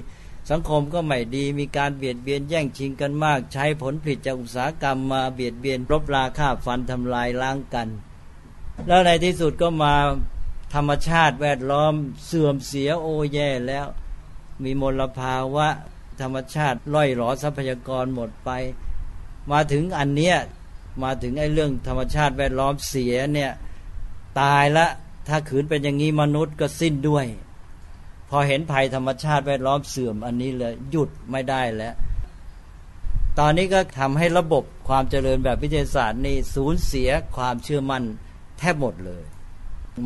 [0.51, 7.89] สังคมก็ไม่ดีมีการเบียดเบียนแย่งชิงกันมาก ใช้ผลผลิตจากอุตสาหกรรมมาเบียดเบียนรบราฆ่าฟันทำลายล้างกัน
[8.87, 9.95] แล้วในที่สุดก็มา
[10.75, 11.95] ธรรมชาติแวดล้อม
[12.27, 13.87] เสื่อมเสียโอแย่แล้ว
[14.63, 15.69] มีมลภาวะ
[16.21, 18.51] ธรรมชาติล่อยหลอทรัพยากรหมดไป
[19.51, 20.37] มาถึงอันเนี้ย
[21.03, 23.53] มาถึงไอ้เรื่องธรรมชาติแวดล้อมเสียเนี่ย
[24.41, 24.87] ตายละ
[25.29, 27.27] ถ้าขืนเป็นอย่างนี้มนุษย์ก็สิ้นด้วย
[28.31, 31.95] พอเห็นภัยธรรมชาติแวดล้อมเสื่อมอันนี้เลยหยุดไม่ได้แล้ว
[33.39, 38.05] ตอนนี้ก็ทำให้ระบบความเจริญแบบวิทยาศาสตร์นี่สูญเสียความเชื่อมั่น
[38.59, 39.25] แทบหมดเลย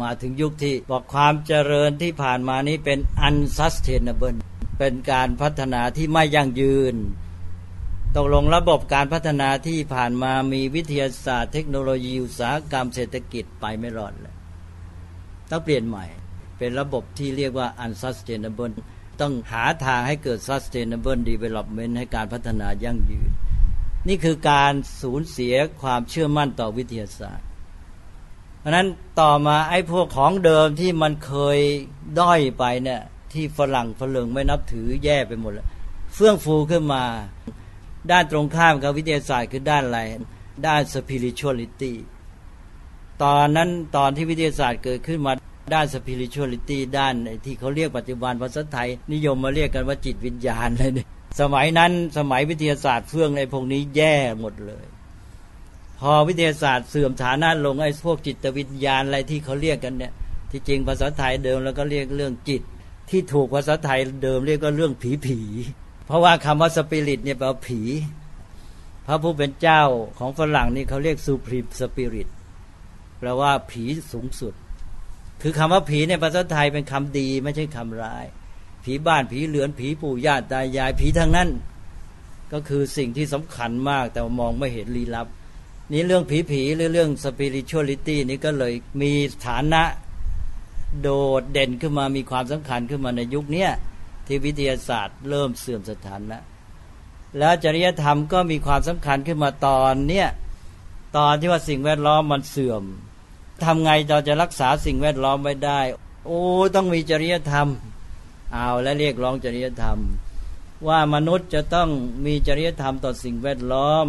[0.03, 4.39] มาถึงยุคที่บอกความเจริญที่ผ่านมานี้เป็น unsustainable
[4.79, 6.95] เป็นการพัฒนาที่ไม่ยั่งยืน
[8.17, 14.35] ตกลงระบบการพัฒนาที่ผ่านมามีวิทยาศาสตร์เทคโนโลยีอุตสาหกรรมเศรษฐกิจไปไม่รอดเลย
[15.51, 16.05] ต้องเปลี่ยนใหม่
[16.59, 18.75] เป็นระบบที่เรียกว่า unsustainable
[19.21, 23.31] ต้องหาทางให้เกิด sustainable development ให้การพัฒนายั่งยืน
[24.09, 27.47] นี่คือการสูญเสียความเชื่อมั่นต่อวิทยาศาสตร์
[28.61, 28.89] เพราะนั้น
[29.21, 31.59] ต่อมาไอ้พวกของเดิมที่มันเคย
[32.21, 33.01] ด้อยไปเนี่ย
[33.33, 35.69] ที่ฝรั่งฝรั่งไม่นับถือแย่ไปหมดแล้ว
[36.15, 37.03] เฟื่องฟูขึ้นมา
[38.11, 40.01] ด้านตรงข้ามกับวิทยาศาสตร์คือด้านอะไร
[40.67, 41.93] ด้าน spirituality
[43.23, 45.33] ตอนนั้นตอนที่วิทยาศาสตร์เกิดขึ้นมา
[45.75, 51.09] ด้าน spirituality ด้านที่เขาเรียกปัจจุบันภาษาไทย นิยมมาเรียกกันว่าจิตวิญญาณเลยเนี่ย
[51.41, 54.87] สมัยนั้นสมัยวิทยาศาสตร์เฟื่องในพวกนี้แย่หมดเลย
[56.01, 60.13] พอวิทยาศาสตร์เสื่อมฐานะลงไอ้พวกจิตวิญญาณอะไรที่เขาเรียกกันเนี่ย
[60.51, 62.63] ที่จริงภาษาไทยเดิมแล้วก็เรียกเรื่องจิต
[63.11, 65.41] ที่ถูกภาษาไทยเดิมเรียกก็เรื่องผีผี
[66.09, 67.81] เพราะว่าคำว่าสปิริตเนี่ยแปลว่าผี
[69.07, 69.83] พระผู้เป็นเจ้า
[70.19, 72.29] ของฝรั่งนี่เขาเรียกซูพรีมสปิริต
[73.19, 74.55] แปลว่าผีสูงสุด
[75.43, 78.25] คือคำว่าผีในภาษาไทยเป็นคำดีไม่ใช่คำร้าย
[78.85, 81.49] ผีบ้านผีเหลือนผีปู่ย่าตายายผีทางนั้น
[82.53, 85.27] ก็คือสิ่งที่สำคัญมากแต่มองไม่เห็นลี้ลับ
[85.93, 89.13] นี่เรื่องผีผีหรือเรื่องสปิริชวลิตี้นี่ก็เลยมี
[89.47, 89.83] ฐานะ
[91.01, 91.09] โด
[91.41, 93.67] ดเด่นขึ้นมามีความสำคัญขึ้นมาในยุคนี้
[94.29, 96.39] ที่วิทยาศาสตร์เริ่มเสื่อมสถานะ
[97.39, 100.29] แล้วจริยธรรมก็มีความสำคัญขึ้นมาตอนเนี้ย
[101.17, 102.83] ตอนที่ว่าสิ่งแวดล้อมมันเสื่อม
[103.65, 105.81] ทำไงเราจะรักษาสิ่งแวดล้อมไว้ได้
[106.27, 106.43] โอ้
[106.75, 107.69] ต้องมีจริยธรรม
[108.53, 109.99] เอาและเรียกร้องจริยธรรม
[110.89, 111.89] ว่ามนุษย์จะต้อง
[112.27, 114.07] มีจริยธรรมต่อสิ่งแวดล้อม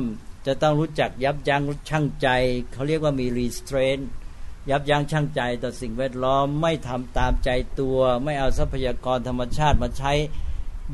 [0.47, 2.27] จะต้องรู้จักยับยั้งชั่งใจ
[2.71, 4.03] เขาเรียกว่ามี restraint
[4.69, 7.49] ยับยั้งชั่งใจต่อสิ่งแวดล้อมไม่ทำตามใจ
[7.79, 10.13] ตัว ไม่เอาทรัพยากรธรรมชาติมาใช้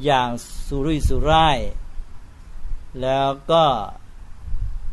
[0.03, 0.29] อย่าง
[0.67, 1.59] สุรุ่ยสุร่าย
[3.01, 3.63] แล้วก็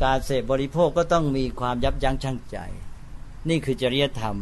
[0.03, 2.57] การเสพบริโภคก็ต้องมีความยับยั้งชั่งใจ
[3.49, 4.37] นี่คือจริยธรรม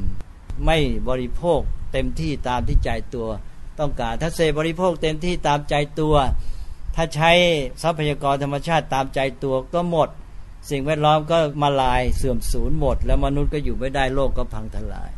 [0.67, 0.79] ไม่
[1.09, 1.61] บริโภค
[1.93, 3.29] เต็มที่ตามที่ใจตัว
[3.79, 6.15] ต้องการถ้าเสพบริโภคเต็มที่ตามใจตัว
[6.97, 7.31] ถ้าใช้
[7.83, 10.09] ทรัพยากรธรรมชาติตามใจตัวก็หมด
[10.69, 15.11] สิ่งแวดล้อมก็มาลายเสื่อมสูญหมด แล้วมนุษย์ก็อยู่ไม่ได้โลกก็พังทลาย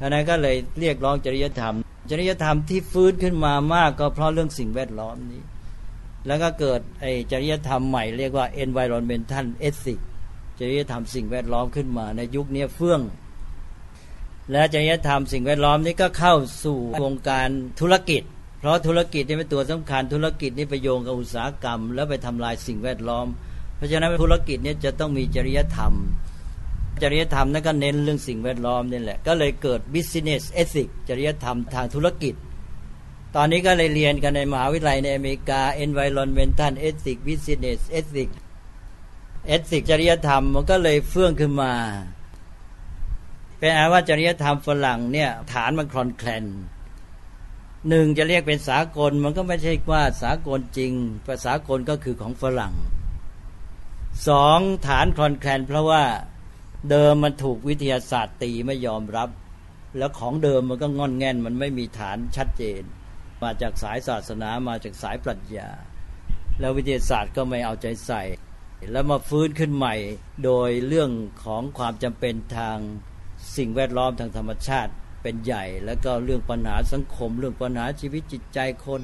[0.00, 1.74] ดังนั้นก็เลยเรียกร้องจริยธรรม
[2.10, 5.42] จริยธรรมที่ฟื้นขึ้นมามากก็เพราะเรื่องสิ่งแวดล้อมนี้
[6.26, 10.04] แล้วก็เกิดไอ้จริยธรรมใหม่เรียกว่า environmental ethics
[10.58, 13.00] จริยธรรมสิ่งแวดล้อมขึ้นมาในยุคนี้เฟื่อง
[14.52, 16.34] และจริยธรรมสิ่งแวดล้อมนี้ก็เข้า
[16.64, 17.48] สู่วงการ
[17.80, 18.22] ธุรกิจ
[18.58, 23.26] เพราะธุรกิจนี่เป็นตัวสำคัญธุรกิจนี่ไปโยงกับอุตสาหกรรม แล้วไปทำลายสิ่งแวดล้อม
[23.80, 25.92] เพราะฉะนั้นธุรกิจเนี่ยจะต้องมีจริยธรรม
[27.02, 32.34] จริยธรรมนั่นก็เน้นเรื่องสิ่งแวดล้อมนี่แหละ ก็เลยเกิด business ethics จริยธรรมทางธุรกิจ
[33.36, 38.36] ตอนนี้ก็เลยเรียนกันในมหาวิทยาลัยในอเมริกา environmental ethics business ethics
[39.54, 41.72] ethics จริยธรรมมันก็เลยเฟื่องขึ้นมา
[43.58, 46.44] เป็นอาว่าจริยธรรมฝรั่งเนี่ยฐานมันคลอนแคลน
[47.88, 50.92] หนึ่งจะเรียกเป็นสากลมันก็ไม่ใช่ว่าสากลจริง
[51.26, 52.74] ภาษากลก็คือของฝรั่ง
[54.28, 56.02] สองฐานคลอนแคลนเพราะว่า
[56.90, 59.28] เดิมมันถูกวิทยาศาสตร์ตีไม่ยอมรับ
[59.98, 62.82] แล้วของเดิมมันก็งอนแง่น มันไม่มีฐานชัดเจน
[63.42, 65.70] มาจากสายศาสนามาจากสายปรัชญา
[66.60, 68.22] แล้ววิทยาศาสตร์ก็ไม่เอาใจใส่
[68.92, 69.94] แล้วมาฟื้นขึ้นใหม่
[70.44, 71.10] โดยเรื่อง
[71.44, 72.78] ของความจำเป็นทาง
[73.56, 74.92] สิ่งแวดล้อมทางธรรมชาติ
[75.22, 79.00] เป็นใหญ่ แล้วก็เรื่องปัญหาสังคม เรื่องปัญหาชีวิตจิตใจคน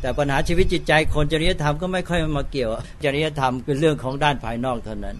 [0.00, 2.70] แต่ปัญหาชีวิตจิตใจคนจริยธรรมก็ไม่ค่อยมาเกี่ยว
[3.04, 5.16] จริยธรรมเป็นเรื่องของด้านภายนอกเท่านั้น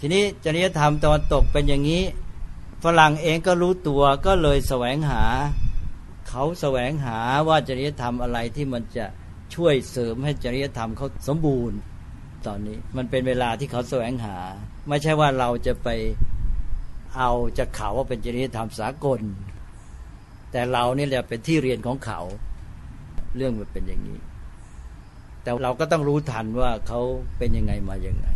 [0.00, 2.02] ทีนี้จริยธรรมตอนตกเป็นอย่างนี้
[2.84, 5.22] ฝรั่งเองก็รู้ตัวก็เลยแสวงหา
[6.28, 9.06] เขาแสวงหาว่าจริยธรรมอะไรที่มันจะ
[9.54, 11.78] ช่วยเสริมให้จริยธรรมเขาสมบูรณ์
[12.46, 14.36] ตอนนี้มันเป็นเวลาที่เขาแสวงหา
[14.88, 15.88] ไม่ใช่ว่าเราจะไป
[17.16, 19.20] เอาจะเขาว่าเป็นจริยธรรมสากล
[20.52, 22.20] แต่เรานี่แหละเป็นที่เรียนของเขา
[23.36, 24.18] เรื่องมันเป็นอย่างนี้
[25.42, 27.00] แต่เราก็ต้องรู้ทันว่าเขา
[27.38, 28.26] เป็นยังไงมาอย่างไง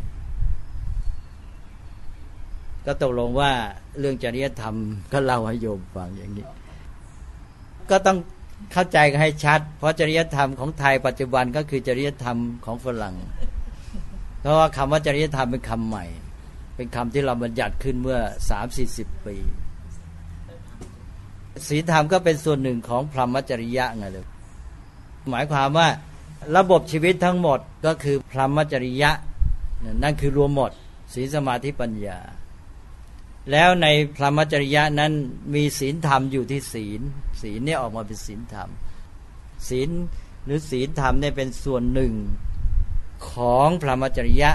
[2.87, 3.51] ก็ตกลงว่า
[3.99, 4.75] เรื่องจริยธรรม
[5.13, 6.47] ก็เล่าให้โยมฟังอย่างนี้
[7.91, 8.19] ก็ต้อง
[8.73, 13.17] เข้าใจกันให้ชัด เพราะจริยธรรมของไทยปัจจุบันก็คือจริยธรรมของฝรั่ง
[14.41, 16.05] เพราะว่าคำว่าจริยธรรมเป็นคำใหม่
[16.77, 18.19] เป็นคำที่เราบัญญัติขึ้นเมื่อ
[18.51, 19.37] สามสี่สิบปี
[21.69, 24.27] ศีลธรรมก็เป็นส่วนหนึ่งของพรหมจริยะไงเลย
[25.29, 25.89] หมายความว่า
[26.57, 29.11] ระบบชีวิตทั้งหมดก็คือพรหมจริยะ
[30.03, 30.71] นั่นคือรวมหมด
[31.15, 32.19] ศีลสมาธิปัญญา
[33.51, 35.13] แล้วในพรหมจริยะนั้น
[35.55, 37.01] มีศีลธรรมอยู่ที่ศีล
[37.43, 38.69] ศีลเนี่ยออกมาเป็นศีลธรรม
[39.69, 39.91] ศีล
[40.45, 42.15] หรือศีลธรรมเนี่ยเป็นส่วนหนึ่ง
[43.31, 44.51] ของพรหมจริยะ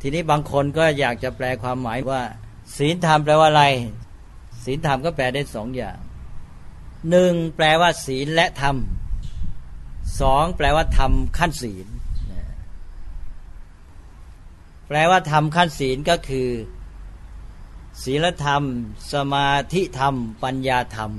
[0.00, 2.22] ทีนี้บางคนก็อยากจะแปลความหมายว่า
[2.76, 3.64] ศีลธรรมแปลว่าอะไร
[4.64, 5.98] ศีลธรรมก็แปลได้สองอย่าง
[7.10, 8.76] หนึ่งแปลว่าศีลและธรรม
[10.20, 11.86] สองแปลว่าธรรมขั้นศีล
[14.88, 16.48] แปลว่าธรรมขั้นศีลก็คือ
[18.02, 18.62] ศีลธรรม
[19.12, 21.12] สมาธิธรรม ปัญญาธรรม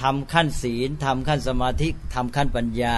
[0.00, 2.96] ทำขั้นศีลทำขั้นสมาธิทำขั้นปัญญา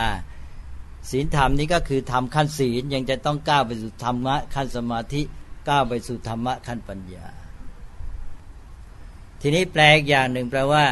[1.11, 5.23] ศีลธรรมนี้ก็คือทำขั้นศีลยังจะต้องก้าวไปสู่ธรรมะขั้นสมาธิ
[5.69, 7.27] ก้าวไปสู่ธรรมะขั้นปัญญา
[9.41, 10.85] ทีนี้แปลอีกอย่างหนึ่งแปลว่า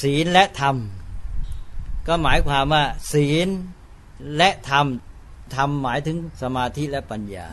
[0.00, 0.76] ศีลและธรรม
[2.08, 3.48] ก็หมายความว่า ศีล
[4.36, 4.86] และธรรม
[5.54, 7.48] ธรรมหมายถึงสมาธิและปัญญา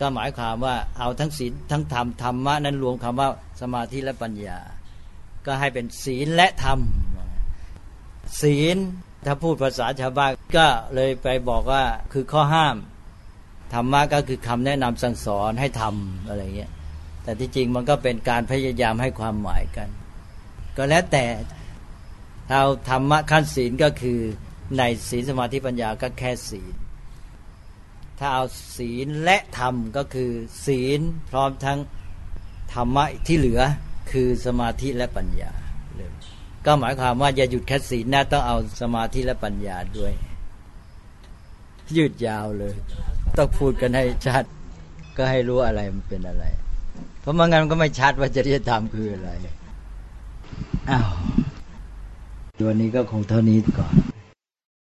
[0.00, 3.28] ก็หมายความว่าเอาทั้งศีลทั้งธรรมธรรมะนั้นรวมคำว่า
[3.60, 4.58] สมาธิและปัญญา
[5.46, 6.78] ก็ให้เป็นศีลและธรรม
[8.42, 8.76] ศีล
[9.26, 11.82] ถ้าพูดภาษาชาวบ้านก็เลยไปบอกว่า
[12.12, 12.76] คือข้อห้าม
[13.74, 16.72] ธรรมะก็คือคำแนะนำสั่งสอนให้ทำอะไรเงี้ย
[17.22, 19.88] แต่ที่จริงมันก็เป็นการพยายามให้ความหมายกัน
[20.78, 21.26] ก็แล้วแต่
[22.50, 24.20] เราธรรมะขั้นศีลก็คือ
[24.78, 26.74] ในศีลสมาธิปัญญาก็แค่ศีล
[28.18, 28.44] ถ้าเอา
[28.76, 30.30] ศีลและธรรมก็คือ
[30.66, 31.00] ศีล
[31.30, 31.78] พร้อมทั้ง
[32.74, 33.60] ธรรมะที่เหลือ
[34.10, 35.52] คือสมาธิและปัญญา
[35.96, 36.10] เลย
[36.66, 40.12] ก็หมายความว่าอย่าหยุดแค่ศีลนะต้องเอาสมาธิและปัญญาด้วย
[41.96, 42.74] ยืดยาวเลย
[43.38, 44.44] ต้องพูดกันให้ชัด
[45.16, 46.44] ก็ให้รู้อะไรมันเป็นอะไร
[47.20, 49.32] เพราะมันงั้นก็ไม่ชัดว่าจริยธรรมคืออะไร
[50.90, 51.08] อ้าว
[52.66, 53.94] วันนี้ก็คงเท่านี้ก่อน